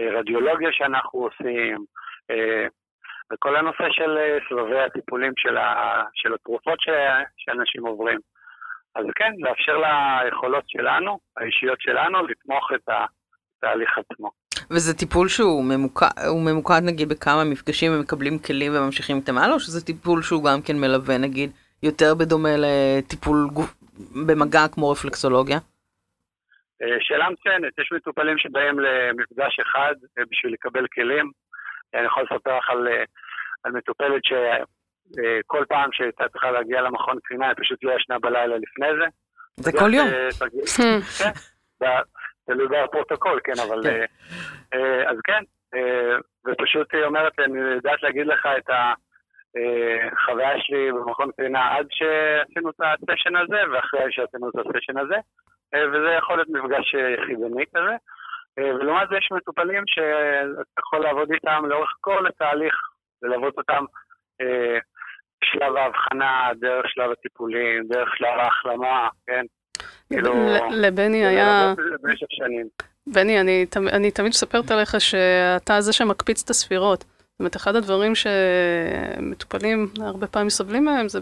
אה, 0.00 0.18
רדיולוגיה 0.18 0.68
שאנחנו 0.72 1.20
עושים, 1.20 1.84
אה, 2.30 2.66
וכל 3.32 3.56
הנושא 3.56 3.84
של 3.90 4.18
סבבי 4.48 4.80
הטיפולים 4.80 5.32
של, 5.36 5.56
ה, 5.56 6.02
של 6.14 6.34
התרופות 6.34 6.80
ש, 6.80 6.88
שאנשים 7.36 7.86
עוברים. 7.86 8.18
אז 8.94 9.04
כן, 9.14 9.32
לאפשר 9.38 9.76
ליכולות 9.76 10.64
שלנו, 10.66 11.18
האישיות 11.36 11.80
שלנו, 11.80 12.26
לתמוך 12.26 12.72
את 12.74 12.88
התהליך 12.88 13.98
עצמו. 13.98 14.30
וזה 14.70 14.98
טיפול 14.98 15.28
שהוא 15.28 15.64
ממוקד, 15.64 16.06
ממוקד 16.44 16.80
נגיד 16.82 17.08
בכמה 17.08 17.44
מפגשים 17.44 17.92
ומקבלים 17.94 18.38
כלים 18.38 18.72
וממשיכים 18.74 19.16
איתם 19.16 19.38
הלאה, 19.38 19.54
או 19.54 19.60
שזה 19.60 19.86
טיפול 19.86 20.22
שהוא 20.22 20.44
גם 20.44 20.62
כן 20.62 20.76
מלווה 20.80 21.18
נגיד 21.18 21.50
יותר 21.82 22.14
בדומה 22.14 22.54
לטיפול 22.58 23.48
גוף, 23.52 23.74
במגע 24.26 24.68
כמו 24.68 24.90
רפלקסולוגיה? 24.90 25.58
שאלה 27.06 27.30
מצוינת, 27.30 27.78
יש 27.78 27.92
מטופלים 27.92 28.38
שבאים 28.38 28.78
למפגש 28.78 29.60
אחד 29.60 29.94
אה, 30.18 30.22
בשביל 30.30 30.52
לקבל 30.52 30.86
כלים. 30.94 31.30
אה, 31.94 31.98
אני 31.98 32.06
יכול 32.06 32.22
לספר 32.22 32.58
לך 32.58 32.70
על, 32.70 32.88
אה, 32.88 33.04
על 33.64 33.72
מטופלת 33.72 34.22
שכל 34.24 35.64
פעם 35.68 35.92
שהייתה 35.92 36.24
צריכה 36.32 36.50
להגיע 36.50 36.80
למכון 36.80 37.18
קרינה, 37.24 37.46
היא 37.46 37.54
פשוט 37.58 37.84
לא 37.84 37.92
ישנה 37.92 38.18
בלילה 38.18 38.56
לפני 38.56 38.86
זה. 38.98 39.06
זה 39.56 39.72
כל 39.72 39.94
יום. 39.94 40.08
כן, 41.80 41.86
תלוי 42.46 42.66
בפרוטוקול, 42.68 43.40
כן, 43.44 43.52
אבל... 43.68 43.82
כן. 43.82 44.04
אז 45.08 45.16
כן, 45.24 45.42
ופשוט 46.46 46.94
היא 46.94 47.04
אומרת, 47.04 47.32
אני 47.38 47.58
יודעת 47.60 48.02
להגיד 48.02 48.26
לך 48.26 48.48
את 48.58 48.70
החוויה 50.16 50.60
שלי 50.60 50.92
במכון 50.92 51.30
קרינה 51.36 51.76
עד 51.76 51.86
שעשינו 51.90 52.70
את 52.70 52.80
הסשן 52.80 53.36
הזה, 53.36 53.70
ואחרי 53.72 54.12
שעשינו 54.12 54.48
את 54.48 54.54
הסשן 54.54 54.98
הזה, 54.98 55.16
וזה 55.74 56.10
יכול 56.18 56.36
להיות 56.36 56.48
מפגש 56.48 56.94
אה, 56.94 57.10
יחידני 57.10 57.64
כזה. 57.74 57.96
אה, 58.58 58.74
ולעומת 58.74 59.08
זה 59.10 59.16
יש 59.16 59.28
מטופלים 59.32 59.82
שאתה 59.86 60.80
יכול 60.80 60.98
לעבוד 60.98 61.32
איתם 61.32 61.62
לאורך 61.68 61.90
כל 62.00 62.26
התהליך, 62.26 62.74
וללוות 63.22 63.58
אותם 63.58 63.84
אה, 64.40 64.78
שלב 65.44 65.76
ההבחנה, 65.76 66.50
דרך 66.60 66.88
שלב 66.88 67.10
הטיפולים, 67.10 67.84
דרך 67.88 68.16
שלב 68.16 68.38
ההחלמה, 68.38 69.08
כן? 69.26 69.44
כאילו, 70.08 70.34
לבני 70.70 71.26
היה... 71.26 71.74
במשך 72.02 72.26
שנים. 72.30 72.66
בני, 73.06 73.40
אני, 73.40 73.66
אני 73.92 74.10
תמיד 74.10 74.28
מספרת 74.28 74.70
עליך 74.70 75.00
שאתה 75.00 75.80
זה 75.80 75.92
שמקפיץ 75.92 76.42
את 76.44 76.50
הספירות. 76.50 77.00
זאת 77.00 77.40
אומרת, 77.40 77.56
אחד 77.56 77.76
הדברים 77.76 78.12
שמטופלים 78.14 79.86
הרבה 80.00 80.26
פעמים 80.26 80.50
סובלים 80.50 80.84
מהם 80.84 81.08
זה 81.08 81.18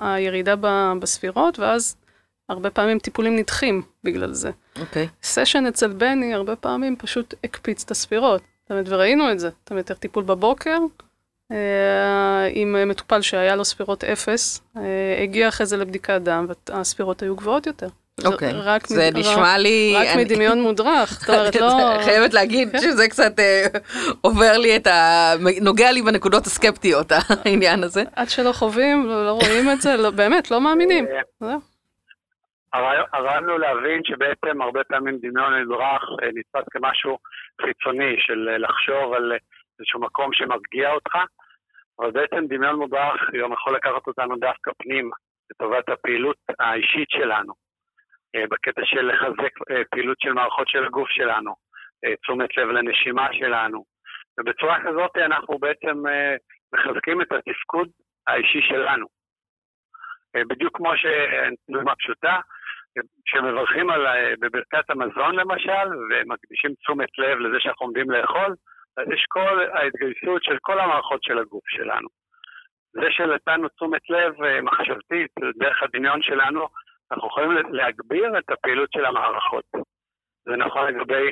הירידה 0.00 0.54
בספירות, 1.00 1.58
ואז 1.58 1.96
הרבה 2.52 2.70
פעמים 2.70 2.98
טיפולים 2.98 3.36
נדחים 3.36 3.82
בגלל 4.04 4.32
זה. 4.32 4.50
אוקיי. 4.80 5.08
סשן 5.22 5.66
אצל 5.66 5.88
בני 5.92 6.34
הרבה 6.34 6.56
פעמים 6.56 6.96
פשוט 6.96 7.34
הקפיץ 7.44 7.82
את 7.84 7.90
הספירות. 7.90 8.40
זאת 8.62 8.70
אומרת, 8.70 8.84
וראינו 8.88 9.32
את 9.32 9.38
זה. 9.40 9.48
זאת 9.62 9.70
אומרת, 9.70 9.92
טיפול 9.92 10.24
בבוקר, 10.24 10.78
אה, 11.52 11.56
עם 12.52 12.88
מטופל 12.88 13.20
שהיה 13.22 13.56
לו 13.56 13.64
ספירות 13.64 14.04
אפס, 14.04 14.60
אה, 14.76 14.82
הגיע 15.22 15.48
אחרי 15.48 15.66
זה 15.66 15.76
לבדיקת 15.76 16.20
דם, 16.22 16.46
והספירות 16.68 17.22
היו 17.22 17.36
גבוהות 17.36 17.66
יותר. 17.66 17.88
זה 18.20 18.28
אוקיי. 18.28 18.52
רק 18.52 18.86
זה 18.86 19.08
מד- 19.12 19.16
נשמע 19.18 19.58
לי... 19.58 19.94
רק 19.96 20.06
אני- 20.06 20.24
מדמיון 20.24 20.60
מודרך, 20.60 21.20
זאת 21.20 21.28
אומרת, 21.36 21.56
לא... 21.56 21.98
חייבת 22.04 22.34
להגיד 22.34 22.68
כן. 22.72 22.80
שזה 22.80 23.08
קצת 23.08 23.38
אה, 23.38 23.66
עובר 24.20 24.58
לי 24.58 24.76
את 24.76 24.86
ה... 24.86 25.32
נוגע 25.60 25.92
לי 25.92 26.02
בנקודות 26.02 26.46
הסקפטיות, 26.46 27.12
העניין 27.44 27.84
הזה. 27.84 28.02
עד 28.16 28.30
שלא 28.30 28.52
חווים, 28.52 29.06
לא 29.06 29.26
לא 29.26 29.30
רואים 29.32 29.70
את 29.70 29.82
זה, 29.82 29.96
לא- 29.96 30.10
באמת, 30.10 30.50
לא 30.50 30.60
מאמינים. 30.60 31.06
אה. 32.74 33.02
הרעיון 33.12 33.48
הוא 33.48 33.58
להבין 33.58 34.04
שבעצם 34.04 34.62
הרבה 34.62 34.84
פעמים 34.84 35.18
דמיון 35.18 35.54
נדרך 35.54 36.02
אה, 36.22 36.28
נתפס 36.34 36.68
כמשהו 36.70 37.18
חיצוני 37.62 38.14
של 38.18 38.48
אה, 38.48 38.58
לחשוב 38.58 39.12
על 39.12 39.32
איזשהו 39.78 40.00
מקום 40.00 40.32
שמרגיע 40.32 40.92
אותך, 40.92 41.14
אבל 42.00 42.10
בעצם 42.10 42.46
דמיון 42.46 42.76
מודרך 42.76 43.20
היום 43.32 43.52
יכול 43.52 43.74
לקחת 43.74 44.06
אותנו 44.06 44.36
דווקא 44.36 44.70
פנימה, 44.78 45.16
לטובת 45.50 45.88
הפעילות 45.88 46.36
האישית 46.58 47.10
שלנו, 47.10 47.52
בקטע 48.50 48.80
של 48.84 49.06
לחזק 49.06 49.52
פעילות 49.90 50.16
של 50.20 50.32
מערכות 50.32 50.68
של 50.68 50.84
הגוף 50.84 51.08
שלנו, 51.08 51.54
תשומת 52.22 52.56
לב 52.56 52.68
לנשימה 52.68 53.28
שלנו, 53.32 53.84
ובצורה 54.40 54.78
כזאת 54.80 55.16
אנחנו 55.16 55.58
בעצם 55.58 56.02
מחזקים 56.72 57.22
את 57.22 57.32
התפקוד 57.32 57.88
האישי 58.26 58.60
שלנו. 58.68 59.06
בדיוק 60.36 60.76
כמו 60.76 60.92
שדוגמה 60.96 61.96
פשוטה, 61.96 62.40
כשמברכים 63.26 63.90
על, 63.90 64.06
בברכת 64.40 64.90
המזון 64.90 65.34
למשל, 65.34 65.88
ומקדישים 66.10 66.74
תשומת 66.74 67.18
לב 67.18 67.38
לזה 67.38 67.60
שאנחנו 67.60 67.86
עומדים 67.86 68.10
לאכול, 68.10 68.54
אז 68.96 69.06
יש 69.14 69.24
כל 69.28 69.60
ההתגייסות 69.72 70.44
של 70.44 70.58
כל 70.60 70.80
המערכות 70.80 71.22
של 71.22 71.38
הגוף 71.38 71.68
שלנו. 71.68 72.08
זה 72.92 73.06
שנתנו 73.10 73.68
תשומת 73.68 74.10
לב 74.10 74.42
אה, 74.42 74.62
מחשבתית 74.62 75.30
דרך 75.58 75.82
הדמיון 75.82 76.22
שלנו, 76.22 76.68
אנחנו 77.12 77.28
יכולים 77.28 77.50
להגביר 77.70 78.38
את 78.38 78.50
הפעילות 78.50 78.92
של 78.92 79.04
המערכות. 79.04 79.64
זה 80.44 80.56
נכון 80.56 80.86
לגבי 80.86 81.30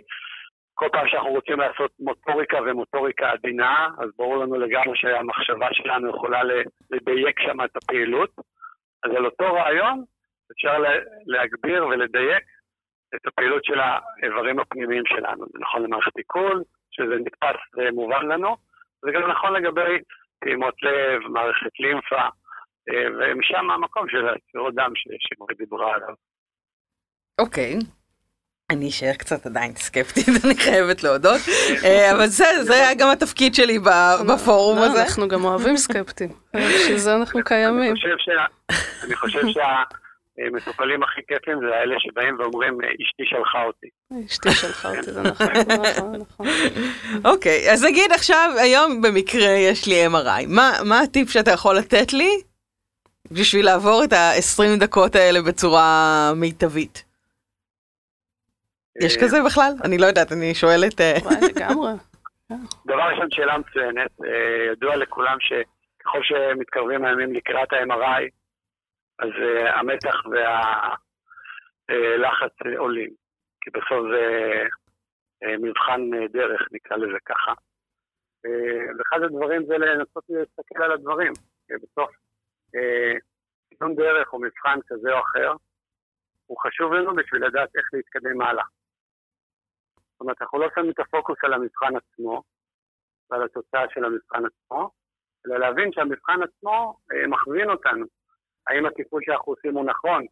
כל 0.75 0.89
פעם 0.93 1.09
שאנחנו 1.09 1.31
רוצים 1.31 1.61
לעשות 1.61 1.91
מוטוריקה 1.99 2.59
ומוטוריקה 2.67 3.31
עדינה, 3.31 3.89
אז 3.99 4.11
ברור 4.19 4.37
לנו 4.37 4.55
לגמרי 4.55 4.97
שהמחשבה 4.99 5.69
שלנו 5.73 6.11
יכולה 6.11 6.43
לדייק 6.91 7.41
שם 7.41 7.65
את 7.65 7.77
הפעילות. 7.77 8.31
אז 9.05 9.11
על 9.17 9.25
אותו 9.27 9.55
רעיון 9.55 10.05
אפשר 10.53 10.79
להגביר 11.27 11.87
ולדייק 11.87 12.45
את 13.15 13.27
הפעילות 13.27 13.65
של 13.65 13.81
האיברים 13.81 14.61
הפנימיים 14.61 15.03
שלנו. 15.07 15.45
זה 15.53 15.59
נכון 15.61 15.83
למערכת 15.83 16.17
עיכול, 16.17 16.63
שזה 16.91 17.15
נתפס 17.25 17.61
ומובן 17.77 18.27
לנו, 18.27 18.57
זה 19.03 19.11
גם 19.15 19.31
נכון 19.31 19.53
לגבי 19.53 19.99
פעימות 20.41 20.75
לב, 20.83 21.21
מערכת 21.29 21.81
לימפה, 21.81 22.23
אה, 22.91 23.07
ומשם 23.19 23.71
המקום 23.71 24.09
של 24.09 24.29
הצירות 24.29 24.75
דם 24.75 24.93
שמורי 25.19 25.55
דיברה 25.55 25.95
עליו. 25.95 26.15
אוקיי. 27.41 27.79
אני 28.71 28.89
אשאר 28.89 29.13
קצת 29.19 29.47
עדיין 29.47 29.73
סקפטית, 29.73 30.29
אני 30.45 30.55
חייבת 30.55 31.03
להודות, 31.03 31.41
אה, 31.85 32.13
אבל 32.13 32.27
זה, 32.27 32.45
זה 32.63 32.75
היה 32.75 32.95
גם 32.99 33.09
התפקיד 33.13 33.55
שלי 33.55 33.79
בפורום 34.29 34.79
לא, 34.79 34.85
הזה. 34.85 35.03
אנחנו 35.03 35.29
גם 35.29 35.45
אוהבים 35.45 35.77
סקפטים, 35.77 36.29
בשביל 36.57 36.97
זה 36.97 37.17
אנחנו 37.17 37.41
קיימים. 37.45 37.95
אני 39.05 39.15
חושב 39.17 39.47
שהמטופלים 40.41 41.03
הכי 41.03 41.21
כיפים 41.29 41.59
זה 41.61 41.77
האלה 41.77 41.95
שבאים 41.99 42.37
ואומרים, 42.39 42.79
אשתי 42.83 43.25
שלחה 43.25 43.65
אותי. 43.65 43.87
אשתי 44.27 44.51
שלחה 44.51 44.89
אותי, 44.89 45.11
זה 45.11 45.23
נכון, 45.23 45.47
נכון, 45.47 46.17
נכון. 46.17 46.47
אוקיי, 47.25 47.73
אז 47.73 47.85
נגיד 47.85 48.13
עכשיו, 48.13 48.51
היום 48.59 49.03
במקרה 49.03 49.49
יש 49.51 49.89
לי 49.89 50.07
MRI, 50.07 50.47
מה 50.85 51.01
הטיפ 51.01 51.31
שאתה 51.31 51.51
יכול 51.51 51.77
לתת 51.77 52.13
לי 52.13 52.31
בשביל 53.31 53.65
לעבור 53.65 54.05
את 54.05 54.13
ה-20 54.13 54.81
דקות 54.81 55.15
האלה 55.15 55.43
בצורה 55.43 56.33
מיטבית? 56.37 57.05
יש 59.03 59.17
כזה 59.17 59.43
בכלל? 59.47 59.73
אני 59.85 59.99
לא 59.99 60.07
יודעת, 60.07 60.33
אני 60.33 60.55
שואלת... 60.55 61.01
אה, 61.01 61.17
לגמרי. 61.49 61.93
דבר 62.87 63.03
ראשון, 63.11 63.27
שאלה 63.31 63.59
מצוינת. 63.59 64.11
אה, 64.25 64.73
ידוע 64.73 64.97
לכולם 64.97 65.37
שככל 65.41 66.21
שמתקרבים 66.23 67.05
הימים 67.05 67.33
לקראת 67.33 67.73
ה-MRI, 67.73 68.40
אז 69.21 69.29
אה, 69.43 69.79
המתח 69.79 70.17
והלחץ 71.89 72.53
עולים. 72.79 73.11
כי 73.61 73.71
בסוף 73.71 74.07
זה 74.13 74.25
מבחן 75.59 76.01
דרך, 76.33 76.61
נקרא 76.73 76.97
לזה 76.97 77.19
ככה. 77.25 77.53
ואחד 78.99 79.23
הדברים 79.23 79.67
זה 79.67 79.79
לנסות 79.79 80.25
להסתכל 80.29 80.83
על 80.83 80.93
הדברים. 80.93 81.33
בסוף, 81.83 82.11
ציון 83.79 83.95
דרך 83.95 84.33
או 84.33 84.41
מבחן 84.41 84.79
כזה 84.87 85.13
או 85.13 85.21
אחר, 85.21 85.53
הוא 86.47 86.59
חשוב 86.61 86.93
לנו 86.93 87.15
בשביל 87.17 87.47
לדעת 87.47 87.77
איך 87.77 87.87
להתקדם 87.93 88.41
הלאה. 88.41 88.65
זאת 89.95 90.21
אומרת, 90.21 90.43
אנחנו 90.43 90.59
לא 90.59 90.69
שמים 90.75 90.91
את 90.91 91.01
הפוקוס 91.01 91.39
על 91.43 91.53
המבחן 91.53 91.97
עצמו 91.97 92.43
ועל 93.31 93.45
התוצאה 93.45 93.85
של 93.95 94.05
המבחן 94.05 94.43
עצמו, 94.47 94.91
אלא 95.47 95.59
להבין 95.59 95.93
שהמבחן 95.93 96.43
עצמו 96.43 96.97
אה, 97.13 97.27
מכווין 97.27 97.71
אותנו. 97.71 98.07
האם 98.67 98.87
הטיפול 98.87 99.23
שאנחנו 99.25 99.53
עושים 99.53 99.75
הוא 99.75 99.85
נכון, 99.85 100.27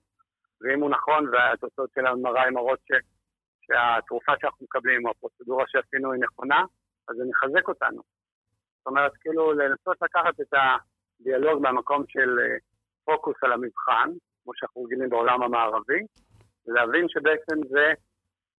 ואם 0.60 0.80
הוא 0.80 0.90
נכון 0.90 1.28
והתוצאות 1.28 1.90
של 1.94 2.06
המראה 2.06 2.50
מראות 2.50 2.78
ש... 2.84 2.92
שהתרופה 3.66 4.32
שאנחנו 4.40 4.64
מקבלים 4.64 5.06
או 5.06 5.10
הפרוצדורה 5.10 5.64
שעשינו 5.68 6.12
היא 6.12 6.20
נכונה, 6.20 6.62
אז 7.08 7.16
זה 7.16 7.24
מחזק 7.30 7.68
אותנו. 7.68 8.02
זאת 8.78 8.86
אומרת, 8.86 9.12
כאילו 9.20 9.52
לנסות 9.52 9.96
לקחת 10.02 10.40
את 10.40 10.54
הדיאלוג 11.20 11.62
מהמקום 11.62 12.04
של 12.08 12.38
אה, 12.38 12.56
פוקוס 13.04 13.36
על 13.42 13.52
המבחן, 13.52 14.10
כמו 14.44 14.52
שאנחנו 14.56 14.84
רגילים 14.84 15.10
בעולם 15.10 15.42
המערבי, 15.42 16.02
ולהבין 16.66 17.08
שבעצם 17.08 17.68
זה 17.68 17.92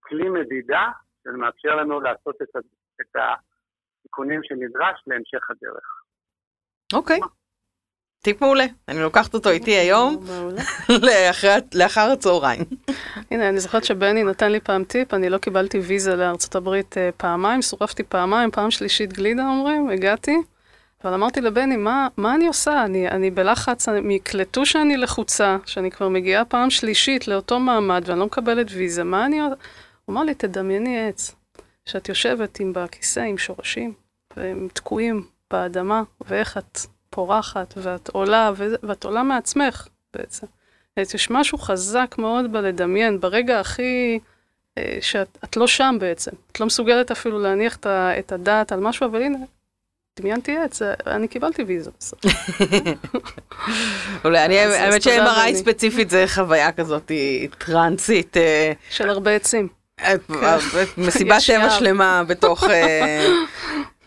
כלי 0.00 0.28
מדידה 0.28 0.90
שמאפשר 1.24 1.76
לנו 1.76 2.00
לעשות 2.00 2.42
את, 2.42 2.56
את 3.00 3.16
התיקונים 3.16 4.40
שנדרש 4.42 5.02
להמשך 5.06 5.50
הדרך. 5.50 6.02
אוקיי. 6.92 7.20
טיפ 8.22 8.40
מעולה, 8.40 8.64
אני 8.88 9.00
לוקחת 9.00 9.34
אותו 9.34 9.50
איתי 9.50 9.70
היום, 9.70 10.24
לאחר 11.74 12.10
הצהריים. 12.12 12.62
הנה, 13.30 13.48
אני 13.48 13.60
זוכרת 13.60 13.84
שבני 13.84 14.24
נתן 14.24 14.52
לי 14.52 14.60
פעם 14.60 14.84
טיפ, 14.84 15.14
אני 15.14 15.28
לא 15.28 15.38
קיבלתי 15.38 15.78
ויזה 15.78 16.16
לארצות 16.16 16.54
הברית 16.54 16.98
אה, 16.98 17.10
פעמיים, 17.16 17.62
סורפתי 17.62 18.02
פעמיים, 18.02 18.50
פעם 18.50 18.70
שלישית 18.70 19.12
גלידה 19.12 19.42
אומרים, 19.42 19.90
הגעתי, 19.90 20.36
אבל 21.04 21.14
אמרתי 21.14 21.40
לבני, 21.40 21.76
מה, 21.76 22.08
מה 22.16 22.34
אני 22.34 22.46
עושה? 22.46 22.84
אני, 22.84 23.08
אני 23.08 23.30
בלחץ, 23.30 23.88
הם 23.88 24.10
יקלטו 24.10 24.66
שאני 24.66 24.96
לחוצה, 24.96 25.56
שאני 25.66 25.90
כבר 25.90 26.08
מגיעה 26.08 26.44
פעם 26.44 26.70
שלישית 26.70 27.28
לאותו 27.28 27.60
מעמד 27.60 28.02
ואני 28.06 28.20
לא 28.20 28.26
מקבלת 28.26 28.66
ויזה, 28.70 29.04
מה 29.04 29.26
אני... 29.26 29.40
עושה? 29.40 29.54
הוא 30.04 30.12
אמר 30.12 30.22
לי, 30.24 30.34
תדמייני 30.34 31.08
עץ, 31.08 31.34
שאת 31.86 32.08
יושבת 32.08 32.60
עם 32.60 32.72
בכיסא 32.72 33.20
עם 33.20 33.38
שורשים, 33.38 33.92
והם 34.36 34.68
תקועים 34.72 35.24
באדמה, 35.50 36.02
ואיך 36.20 36.58
את 36.58 36.78
פורחת, 37.10 37.74
ואת 37.76 38.08
עולה, 38.08 38.52
ואת 38.82 39.04
עולה 39.04 39.22
מעצמך 39.22 39.86
בעצם. 40.14 40.46
יש 40.96 41.30
משהו 41.30 41.58
חזק 41.58 42.14
מאוד 42.18 42.52
בלדמיין, 42.52 43.20
ברגע 43.20 43.60
הכי... 43.60 44.18
אה, 44.78 44.98
שאת 45.00 45.56
לא 45.56 45.66
שם 45.66 45.96
בעצם. 46.00 46.30
את 46.52 46.60
לא 46.60 46.66
מסוגלת 46.66 47.10
אפילו 47.10 47.38
להניח 47.38 47.78
את 48.18 48.32
הדעת 48.32 48.72
על 48.72 48.80
משהו, 48.80 49.06
אבל 49.06 49.22
הנה, 49.22 49.38
דמיינתי 50.18 50.56
עץ, 50.56 50.82
אני 51.06 51.28
קיבלתי 51.28 51.62
ויזה 51.62 51.90
בסוף. 52.00 52.20
אולי, 54.24 54.44
אני, 54.44 54.58
האמת 54.58 55.02
ש-MRI 55.02 55.54
ספציפית 55.54 56.10
זה 56.10 56.24
חוויה 56.28 56.72
כזאת 56.72 57.10
טרנסית. 57.58 58.36
אה, 58.36 58.72
של 58.90 59.10
הרבה 59.10 59.30
עצים. 59.30 59.68
מסיבת 60.96 61.42
טבע 61.46 61.70
שלמה 61.70 62.22
בתוך... 62.26 62.64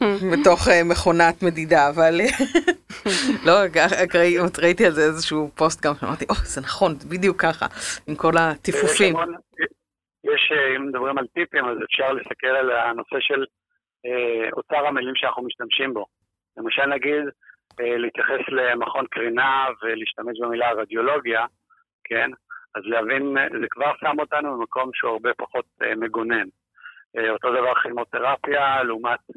אה, 0.03 0.15
בתוך 0.33 0.67
אה, 0.67 0.83
מכונת 0.83 1.43
מדידה, 1.43 1.89
אבל 1.89 2.13
לא, 3.47 3.53
ראיתי 4.63 4.85
על 4.85 4.91
זה 4.91 5.01
איזשהו 5.01 5.51
פוסט 5.55 5.85
גם, 5.85 5.93
שאמרתי, 5.99 6.25
או, 6.29 6.35
זה 6.35 6.61
נכון, 6.61 6.91
בדיוק 7.09 7.41
ככה, 7.41 7.65
עם 8.07 8.15
כל 8.15 8.33
הטיפופים. 8.39 9.15
יש, 10.23 10.51
אה, 10.51 10.75
אם 10.75 10.87
מדברים 10.87 11.17
על 11.17 11.27
טיפים, 11.27 11.65
אז 11.65 11.77
אפשר 11.83 12.13
להסתכל 12.13 12.47
על 12.47 12.71
הנושא 12.71 13.15
של 13.19 13.45
אוצר 14.53 14.87
המילים 14.87 15.15
שאנחנו 15.15 15.43
משתמשים 15.43 15.93
בו. 15.93 16.05
למשל 16.57 16.85
נגיד, 16.85 17.23
להתייחס 17.79 18.41
למכון 18.47 19.05
קרינה 19.11 19.65
ולהשתמש 19.81 20.39
במילה 20.41 20.71
רדיולוגיה, 20.71 21.45
כן? 22.03 22.29
אז 22.75 22.83
להבין, 22.85 23.35
זה 23.61 23.67
כבר 23.69 23.91
שם 23.99 24.19
אותנו 24.19 24.57
במקום 24.57 24.89
שהוא 24.93 25.11
הרבה 25.11 25.29
פחות 25.37 25.65
אה, 25.81 25.95
מגונן. 25.95 26.47
אה, 27.17 27.29
אותו 27.29 27.49
דבר 27.51 27.73
כימותרפיה 27.83 28.83
לעומת 28.83 29.19
אה, 29.29 29.35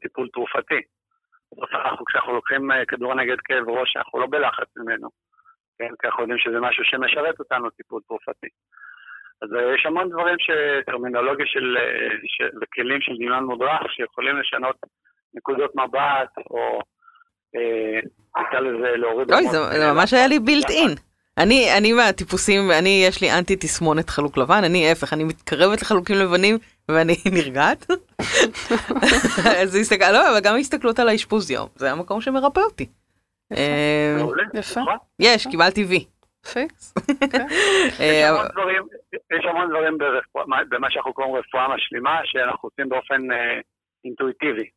טיפול 0.00 0.28
תרופתי. 0.32 0.80
אנחנו, 1.74 2.04
כשאנחנו 2.04 2.32
לוקחים 2.32 2.70
כדור 2.88 3.14
נגד 3.14 3.36
כאב 3.44 3.68
ראש, 3.68 3.96
אנחנו 3.96 4.20
לא 4.20 4.26
בלחץ 4.26 4.68
ממנו, 4.76 5.08
כן? 5.78 5.92
כי 6.00 6.06
אנחנו 6.06 6.22
יודעים 6.22 6.38
שזה 6.38 6.60
משהו 6.60 6.84
שמשרת 6.84 7.38
אותנו, 7.38 7.70
טיפול 7.70 8.00
תרופתי. 8.08 8.48
אז 9.42 9.48
יש 9.74 9.86
המון 9.86 10.10
דברים, 10.10 10.36
טרמינולוגיה 10.86 11.46
של, 11.46 11.76
של, 12.26 12.48
וכלים 12.62 13.00
של 13.00 13.12
דמיון 13.16 13.44
מודרך, 13.44 13.92
שיכולים 13.92 14.36
לשנות 14.36 14.76
נקודות 15.34 15.70
מבט, 15.76 16.32
או 16.50 16.80
נקרא 18.40 18.60
לזה 18.60 18.96
להוריד... 18.96 19.32
אוי, 19.32 19.46
זה 19.48 19.92
ממש 19.94 20.12
היה 20.12 20.26
לי 20.26 20.38
בילט 20.38 20.70
אין. 20.70 20.94
אני, 21.38 21.78
אני 21.78 21.92
מהטיפוסים, 21.92 22.60
אני, 22.78 23.04
יש 23.08 23.22
לי 23.22 23.28
אנטי 23.38 23.56
תסמונת 23.56 24.10
חלוק 24.10 24.38
לבן, 24.38 24.64
אני 24.64 24.88
ההפך, 24.88 25.12
אני 25.12 25.24
מתקרבת 25.24 25.82
לחלוקים 25.82 26.16
לבנים 26.16 26.58
ואני 26.88 27.16
נרגעת. 27.36 27.86
אז 29.62 29.74
הסתכל, 29.74 30.12
לא, 30.12 30.30
אבל 30.30 30.40
גם 30.40 30.56
הסתכלות 30.56 30.98
על 30.98 31.08
האשפוז 31.08 31.50
יום, 31.50 31.68
זה 31.74 31.92
המקום 31.92 32.20
שמרפא 32.20 32.60
אותי. 32.60 32.86
יפה. 34.54 34.80
אה, 34.80 34.96
יש, 35.18 35.46
קיבלתי 35.46 35.84
וי. 35.84 36.04
פיקס. 36.52 36.94
יש 39.30 39.44
המון 39.44 39.68
דברים, 39.70 39.98
במה 40.68 40.90
שאנחנו 40.90 41.12
קוראים 41.12 41.34
רפואה 41.34 41.74
משלימה, 41.74 42.20
שאנחנו 42.24 42.68
עושים 42.68 42.88
באופן 42.88 43.32
אה, 43.32 43.60
אינטואיטיבי. 44.04 44.70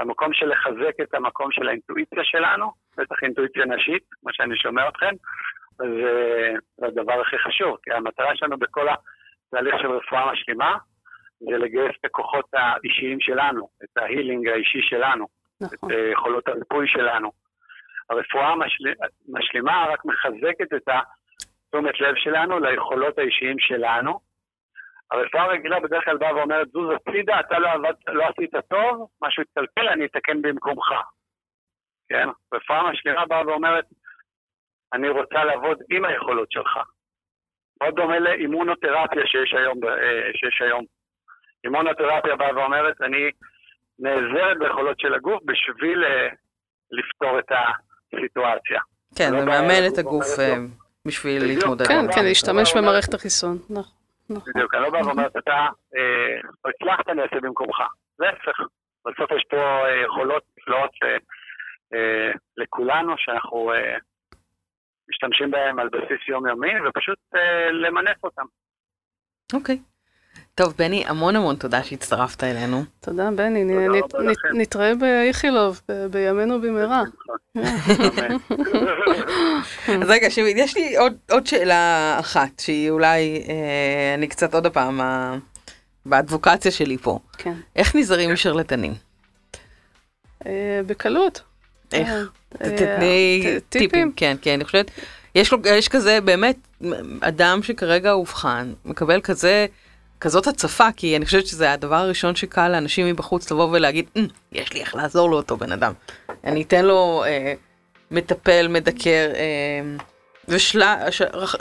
במקום 0.00 0.32
של 0.32 0.46
לחזק 0.46 1.00
את 1.02 1.14
המקום 1.14 1.52
של 1.52 1.68
האינטואיציה 1.68 2.24
שלנו, 2.24 2.72
בטח 2.96 3.16
אינטואיציה 3.22 3.64
נשית, 3.64 4.02
כמו 4.10 4.32
שאני 4.32 4.56
שומע 4.56 4.88
אתכם, 4.88 5.14
זה 5.78 6.86
הדבר 6.86 7.20
הכי 7.20 7.38
חשוב, 7.38 7.76
כי 7.82 7.92
המטרה 7.92 8.36
שלנו 8.36 8.58
בכל 8.58 8.86
התהליך 8.88 9.74
של 9.80 9.90
רפואה 9.90 10.32
משלימה, 10.32 10.76
זה 11.44 11.58
לגייס 11.58 11.96
את 12.00 12.04
הכוחות 12.04 12.44
האישיים 12.52 13.20
שלנו, 13.20 13.68
את 13.84 13.96
ההילינג 13.96 14.48
האישי 14.48 14.82
שלנו, 14.82 15.26
נכון. 15.60 15.90
את 15.90 15.96
אה, 15.96 16.10
יכולות 16.12 16.48
הריפוי 16.48 16.88
שלנו. 16.88 17.30
הרפואה 18.10 18.54
המשלימה 19.28 19.86
רק 19.88 20.04
מחזקת 20.04 20.72
את 20.76 20.88
התשומת 20.88 22.00
לב 22.00 22.14
שלנו 22.16 22.58
ליכולות 22.58 23.18
האישיים 23.18 23.58
שלנו. 23.58 24.20
הרפואה 25.10 25.42
הרגילה 25.42 25.80
בדרך 25.80 26.04
כלל 26.04 26.16
באה 26.16 26.36
ואומרת, 26.36 26.68
זוז 26.68 26.90
הצידה, 26.94 27.40
אתה 27.40 27.58
לא, 27.58 27.68
עבד, 27.68 27.94
לא 28.08 28.24
עשית 28.28 28.50
טוב, 28.70 29.08
משהו 29.22 29.42
התקלקל, 29.42 29.88
אני 29.88 30.04
אתקן 30.04 30.42
במקומך. 30.42 30.92
כן? 32.08 32.28
רפואה 32.54 32.90
משלימה 32.90 33.26
באה 33.26 33.46
ואומרת, 33.46 33.84
אני 34.92 35.08
רוצה 35.08 35.44
לעבוד 35.44 35.78
עם 35.90 36.04
היכולות 36.04 36.52
שלך. 36.52 36.78
מאוד 37.80 37.94
דומה 37.94 38.18
לאימונותרפיה 38.18 39.26
שיש 39.26 39.54
היום, 39.54 39.84
אה, 39.84 40.30
שיש 40.34 40.62
היום. 40.62 40.84
אימונותרפיה 41.64 42.36
באה 42.36 42.56
ואומרת, 42.56 43.02
אני 43.02 43.30
נעזרת 43.98 44.58
ביכולות 44.58 45.00
של 45.00 45.14
הגוף 45.14 45.42
בשביל 45.44 46.04
אה, 46.04 46.28
לפתור 46.90 47.38
את 47.38 47.52
הסיטואציה. 47.52 48.80
כן, 49.18 49.32
לא 49.32 49.38
ומאמן 49.38 49.86
את 49.92 49.98
הגוף 49.98 50.38
אה, 50.38 50.54
בשביל 51.06 51.46
להתמודד. 51.46 51.86
כן, 51.86 52.12
כן, 52.14 52.24
להשתמש 52.24 52.76
במערכת 52.76 53.14
החיסון. 53.14 53.56
נכון. 53.70 54.02
נכון. 54.30 54.52
בדיוק, 54.54 54.74
אני 54.74 54.82
לא 54.82 54.90
בא 54.90 54.98
ואומרת, 54.98 55.36
אתה 55.36 55.68
לא 56.64 56.70
הצלחת, 56.70 57.08
אני 57.08 57.22
אעשה 57.22 57.36
במקומך. 57.40 57.76
להפך, 58.18 58.60
בסוף 59.04 59.30
יש 59.30 59.44
פה 59.50 59.82
יכולות 60.04 60.42
נפלאות 60.58 60.90
לכולנו, 62.56 63.14
שאנחנו 63.16 63.72
משתמשים 65.10 65.50
בהם 65.50 65.78
על 65.78 65.88
בסיס 65.88 66.28
יומיומי, 66.28 66.72
ופשוט 66.88 67.18
למנף 67.72 68.24
אותם. 68.24 68.44
אוקיי. 69.52 69.78
טוב, 70.54 70.74
בני, 70.78 71.04
המון 71.06 71.36
המון 71.36 71.56
תודה 71.56 71.82
שהצטרפת 71.82 72.44
אלינו. 72.44 72.84
תודה, 73.00 73.30
בני. 73.30 73.64
נתראה 74.54 74.94
באיכילוב, 74.94 75.80
בימינו 76.10 76.60
במהרה. 76.60 77.02
אז 80.02 80.08
רגע, 80.08 80.30
שימית, 80.30 80.56
יש 80.56 80.76
לי 80.76 80.96
עוד 81.30 81.46
שאלה 81.46 82.16
אחת, 82.20 82.60
שהיא 82.60 82.90
אולי, 82.90 83.44
אה, 83.48 84.14
אני 84.14 84.28
קצת 84.28 84.54
עוד 84.54 84.66
פעם, 84.66 85.00
באדבוקציה 86.06 86.70
שלי 86.70 86.98
פה. 86.98 87.18
כן. 87.38 87.54
איך 87.76 87.96
נזהרים 87.96 88.32
משרלטנים? 88.32 88.94
אה, 90.46 90.80
בקלות. 90.86 91.42
איך? 91.92 92.08
אה, 92.08 92.76
תתני 92.76 93.44
טיפים. 93.68 94.12
כן, 94.16 94.36
כן, 94.42 94.52
אני 94.52 94.64
חושבת, 94.64 94.90
יש 95.34 95.88
כזה 95.88 96.20
באמת 96.20 96.56
אדם 97.20 97.62
שכרגע 97.62 98.12
אובחן, 98.12 98.72
מקבל 98.84 99.20
כזה... 99.20 99.66
כזאת 100.22 100.46
הצפה, 100.46 100.92
כי 100.96 101.16
אני 101.16 101.24
חושבת 101.24 101.46
שזה 101.46 101.72
הדבר 101.72 101.96
הראשון 101.96 102.36
שקל 102.36 102.68
לאנשים 102.68 103.06
מבחוץ 103.06 103.50
לבוא 103.50 103.68
ולהגיד, 103.72 104.04
mm, 104.18 104.20
יש 104.52 104.72
לי 104.72 104.80
איך 104.80 104.94
לעזור 104.94 105.30
לאותו 105.30 105.56
בן 105.56 105.72
אדם. 105.72 105.92
אני 106.44 106.62
אתן 106.62 106.84
לו 106.84 107.24
אה, 107.26 107.54
מטפל, 108.10 108.68
מדקר, 108.68 109.30
אה, 109.34 109.96
ושלה, 110.48 111.12
ש... 111.12 111.22
רח... 111.22 111.54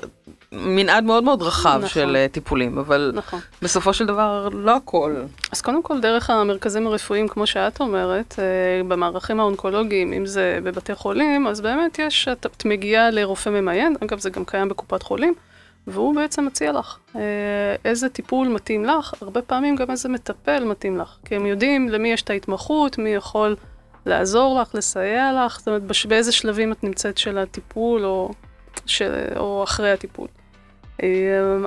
מנעד 0.51 1.03
מאוד 1.03 1.23
מאוד 1.23 1.41
רחב 1.41 1.77
נכון. 1.77 1.89
של 1.89 2.17
uh, 2.29 2.33
טיפולים, 2.33 2.77
אבל 2.77 3.11
נכון. 3.15 3.39
בסופו 3.61 3.93
של 3.93 4.05
דבר 4.05 4.49
לא 4.53 4.75
הכל. 4.75 5.15
אז 5.51 5.61
קודם 5.61 5.83
כל 5.83 6.01
דרך 6.01 6.29
המרכזים 6.29 6.87
הרפואיים, 6.87 7.27
כמו 7.27 7.47
שאת 7.47 7.79
אומרת, 7.79 8.33
uh, 8.33 8.87
במערכים 8.87 9.39
האונקולוגיים, 9.39 10.13
אם 10.13 10.25
זה 10.25 10.59
בבתי 10.63 10.95
חולים, 10.95 11.47
אז 11.47 11.61
באמת 11.61 11.99
יש, 11.99 12.27
את, 12.27 12.45
את 12.45 12.65
מגיעה 12.65 13.11
לרופא 13.11 13.49
ממיין, 13.49 13.95
אגב 14.03 14.19
זה 14.19 14.29
גם 14.29 14.45
קיים 14.45 14.69
בקופת 14.69 15.03
חולים. 15.03 15.33
והוא 15.87 16.15
בעצם 16.15 16.45
מציע 16.45 16.71
לך 16.71 16.97
אה, 17.15 17.21
איזה 17.85 18.09
טיפול 18.09 18.47
מתאים 18.47 18.85
לך, 18.85 19.13
הרבה 19.21 19.41
פעמים 19.41 19.75
גם 19.75 19.91
איזה 19.91 20.09
מטפל 20.09 20.63
מתאים 20.63 20.97
לך, 20.97 21.15
כי 21.25 21.35
הם 21.35 21.45
יודעים 21.45 21.89
למי 21.89 22.11
יש 22.11 22.21
את 22.21 22.29
ההתמחות, 22.29 22.97
מי 22.97 23.09
יכול 23.09 23.55
לעזור 24.05 24.61
לך, 24.61 24.75
לסייע 24.75 25.45
לך, 25.45 25.59
זאת 25.59 25.67
אומרת, 25.67 25.81
באיזה 26.07 26.31
שלבים 26.31 26.71
את 26.71 26.83
נמצאת 26.83 27.17
של 27.17 27.37
הטיפול 27.37 28.05
או, 28.05 28.31
של, 28.85 29.25
או 29.37 29.63
אחרי 29.63 29.91
הטיפול. 29.91 30.27
אה, 31.03 31.07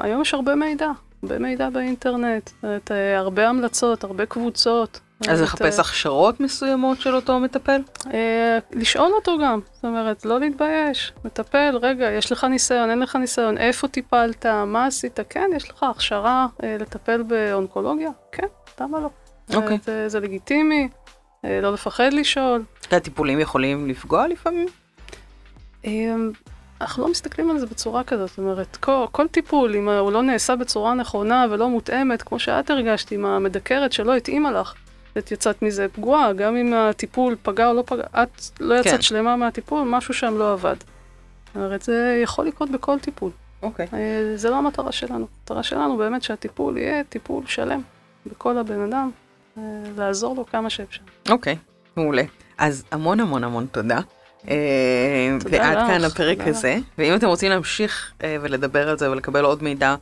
היום 0.02 0.22
יש 0.22 0.34
הרבה 0.34 0.54
מידע, 0.54 0.90
הרבה 1.22 1.38
מידע 1.38 1.70
באינטרנט, 1.70 2.50
אה, 2.90 3.18
הרבה 3.18 3.48
המלצות, 3.48 4.04
הרבה 4.04 4.26
קבוצות. 4.26 5.00
אז 5.28 5.42
לחפש 5.42 5.78
הכשרות 5.78 6.40
מסוימות 6.40 7.00
של 7.00 7.14
אותו 7.14 7.40
מטפל? 7.40 7.80
אה, 8.14 8.58
לשאול 8.72 9.12
אותו 9.12 9.38
גם, 9.42 9.60
זאת 9.72 9.84
אומרת, 9.84 10.24
לא 10.24 10.40
להתבייש. 10.40 11.12
מטפל, 11.24 11.78
רגע, 11.82 12.10
יש 12.10 12.32
לך 12.32 12.44
ניסיון, 12.44 12.90
אין 12.90 12.98
לך 12.98 13.16
ניסיון, 13.16 13.58
איפה 13.58 13.88
טיפלת, 13.88 14.46
מה 14.46 14.86
עשית? 14.86 15.18
כן, 15.28 15.50
יש 15.56 15.70
לך 15.70 15.82
הכשרה 15.82 16.46
אה, 16.62 16.76
לטפל 16.80 17.22
באונקולוגיה? 17.22 18.10
כן, 18.32 18.46
למה 18.80 19.00
לא? 19.00 19.10
אוקיי. 19.54 19.78
זה, 19.84 20.08
זה 20.08 20.20
לגיטימי, 20.20 20.88
אה, 21.44 21.60
לא 21.60 21.72
לפחד 21.72 22.12
לשאול. 22.12 22.62
הטיפולים 22.90 23.40
יכולים 23.40 23.88
לפגוע 23.88 24.26
לפעמים? 24.28 24.66
אנחנו 26.80 27.02
לא 27.02 27.10
מסתכלים 27.10 27.50
על 27.50 27.58
זה 27.58 27.66
בצורה 27.66 28.04
כזאת, 28.04 28.28
זאת 28.28 28.38
אומרת, 28.38 28.76
כל, 28.76 29.06
כל 29.12 29.28
טיפול, 29.28 29.76
אם 29.76 29.88
הוא 29.88 30.12
לא 30.12 30.22
נעשה 30.22 30.56
בצורה 30.56 30.94
נכונה 30.94 31.46
ולא 31.50 31.68
מותאמת, 31.68 32.22
כמו 32.22 32.38
שאת 32.38 32.70
הרגשת 32.70 33.12
עם 33.12 33.24
המדקרת 33.24 33.92
שלא 33.92 34.16
התאימה 34.16 34.52
לך, 34.52 34.74
את 35.18 35.32
יצאת 35.32 35.62
מזה 35.62 35.86
פגועה, 35.88 36.32
גם 36.32 36.56
אם 36.56 36.74
הטיפול 36.74 37.36
פגע 37.42 37.68
או 37.68 37.74
לא 37.74 37.82
פגע, 37.86 38.02
את 38.22 38.42
לא 38.60 38.74
יצאת 38.74 38.92
כן. 38.92 39.02
שלמה 39.02 39.36
מהטיפול, 39.36 39.82
משהו 39.88 40.14
שם 40.14 40.38
לא 40.38 40.52
עבד. 40.52 40.76
זאת 41.46 41.56
אומרת, 41.56 41.82
זה 41.82 42.20
יכול 42.22 42.46
לקרות 42.46 42.70
בכל 42.70 42.98
טיפול. 42.98 43.30
אוקיי. 43.62 43.86
Okay. 43.86 43.94
אה, 43.94 44.36
זה 44.36 44.50
לא 44.50 44.56
המטרה 44.56 44.92
שלנו. 44.92 45.26
המטרה 45.40 45.62
שלנו 45.62 45.96
באמת 45.96 46.22
שהטיפול 46.22 46.76
יהיה 46.78 47.04
טיפול 47.04 47.46
שלם 47.46 47.80
בכל 48.26 48.58
הבן 48.58 48.80
אדם, 48.80 49.10
אה, 49.58 49.62
לעזור 49.96 50.36
לו 50.36 50.46
כמה 50.46 50.70
שאפשר. 50.70 51.02
אוקיי, 51.28 51.54
okay, 51.54 51.56
מעולה. 51.96 52.22
אז 52.58 52.84
המון 52.90 53.20
המון 53.20 53.44
המון 53.44 53.66
תודה. 53.66 54.00
אה, 54.48 54.56
ועד 55.50 55.78
כאן 55.86 56.04
הפרק 56.04 56.38
הזה, 56.40 56.76
ואם 56.98 57.14
אתם 57.14 57.26
רוצים 57.26 57.50
להמשיך 57.50 58.12
אה, 58.24 58.36
ולדבר 58.40 58.88
על 58.88 58.98
זה 58.98 59.10
ולקבל 59.10 59.44
עוד 59.44 59.62
מידע, 59.62 59.94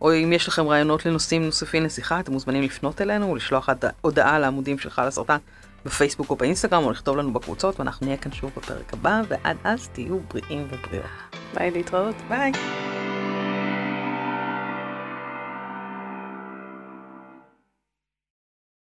או 0.00 0.14
אם 0.14 0.32
יש 0.32 0.48
לכם 0.48 0.66
רעיונות 0.66 1.06
לנושאים 1.06 1.44
נוספים 1.44 1.84
לשיחה, 1.84 2.20
אתם 2.20 2.32
מוזמנים 2.32 2.62
לפנות 2.62 3.00
אלינו 3.00 3.30
ולשלוח 3.30 3.68
הודעה 4.00 4.38
לעמודים 4.38 4.78
של 4.78 4.90
חל 4.90 5.06
הסרטן 5.06 5.36
בפייסבוק 5.84 6.30
או 6.30 6.36
באינסטגרם, 6.36 6.84
או 6.84 6.90
לכתוב 6.90 7.16
לנו 7.16 7.32
בקבוצות, 7.32 7.80
ואנחנו 7.80 8.06
נהיה 8.06 8.18
כאן 8.18 8.32
שוב 8.32 8.50
בפרק 8.56 8.92
הבא, 8.92 9.22
ועד 9.28 9.56
אז 9.64 9.88
תהיו 9.88 10.18
בריאים 10.18 10.66
ובריאות. 10.70 11.06
ביי, 11.54 11.70
להתראות. 11.70 12.14
ביי. 12.28 12.52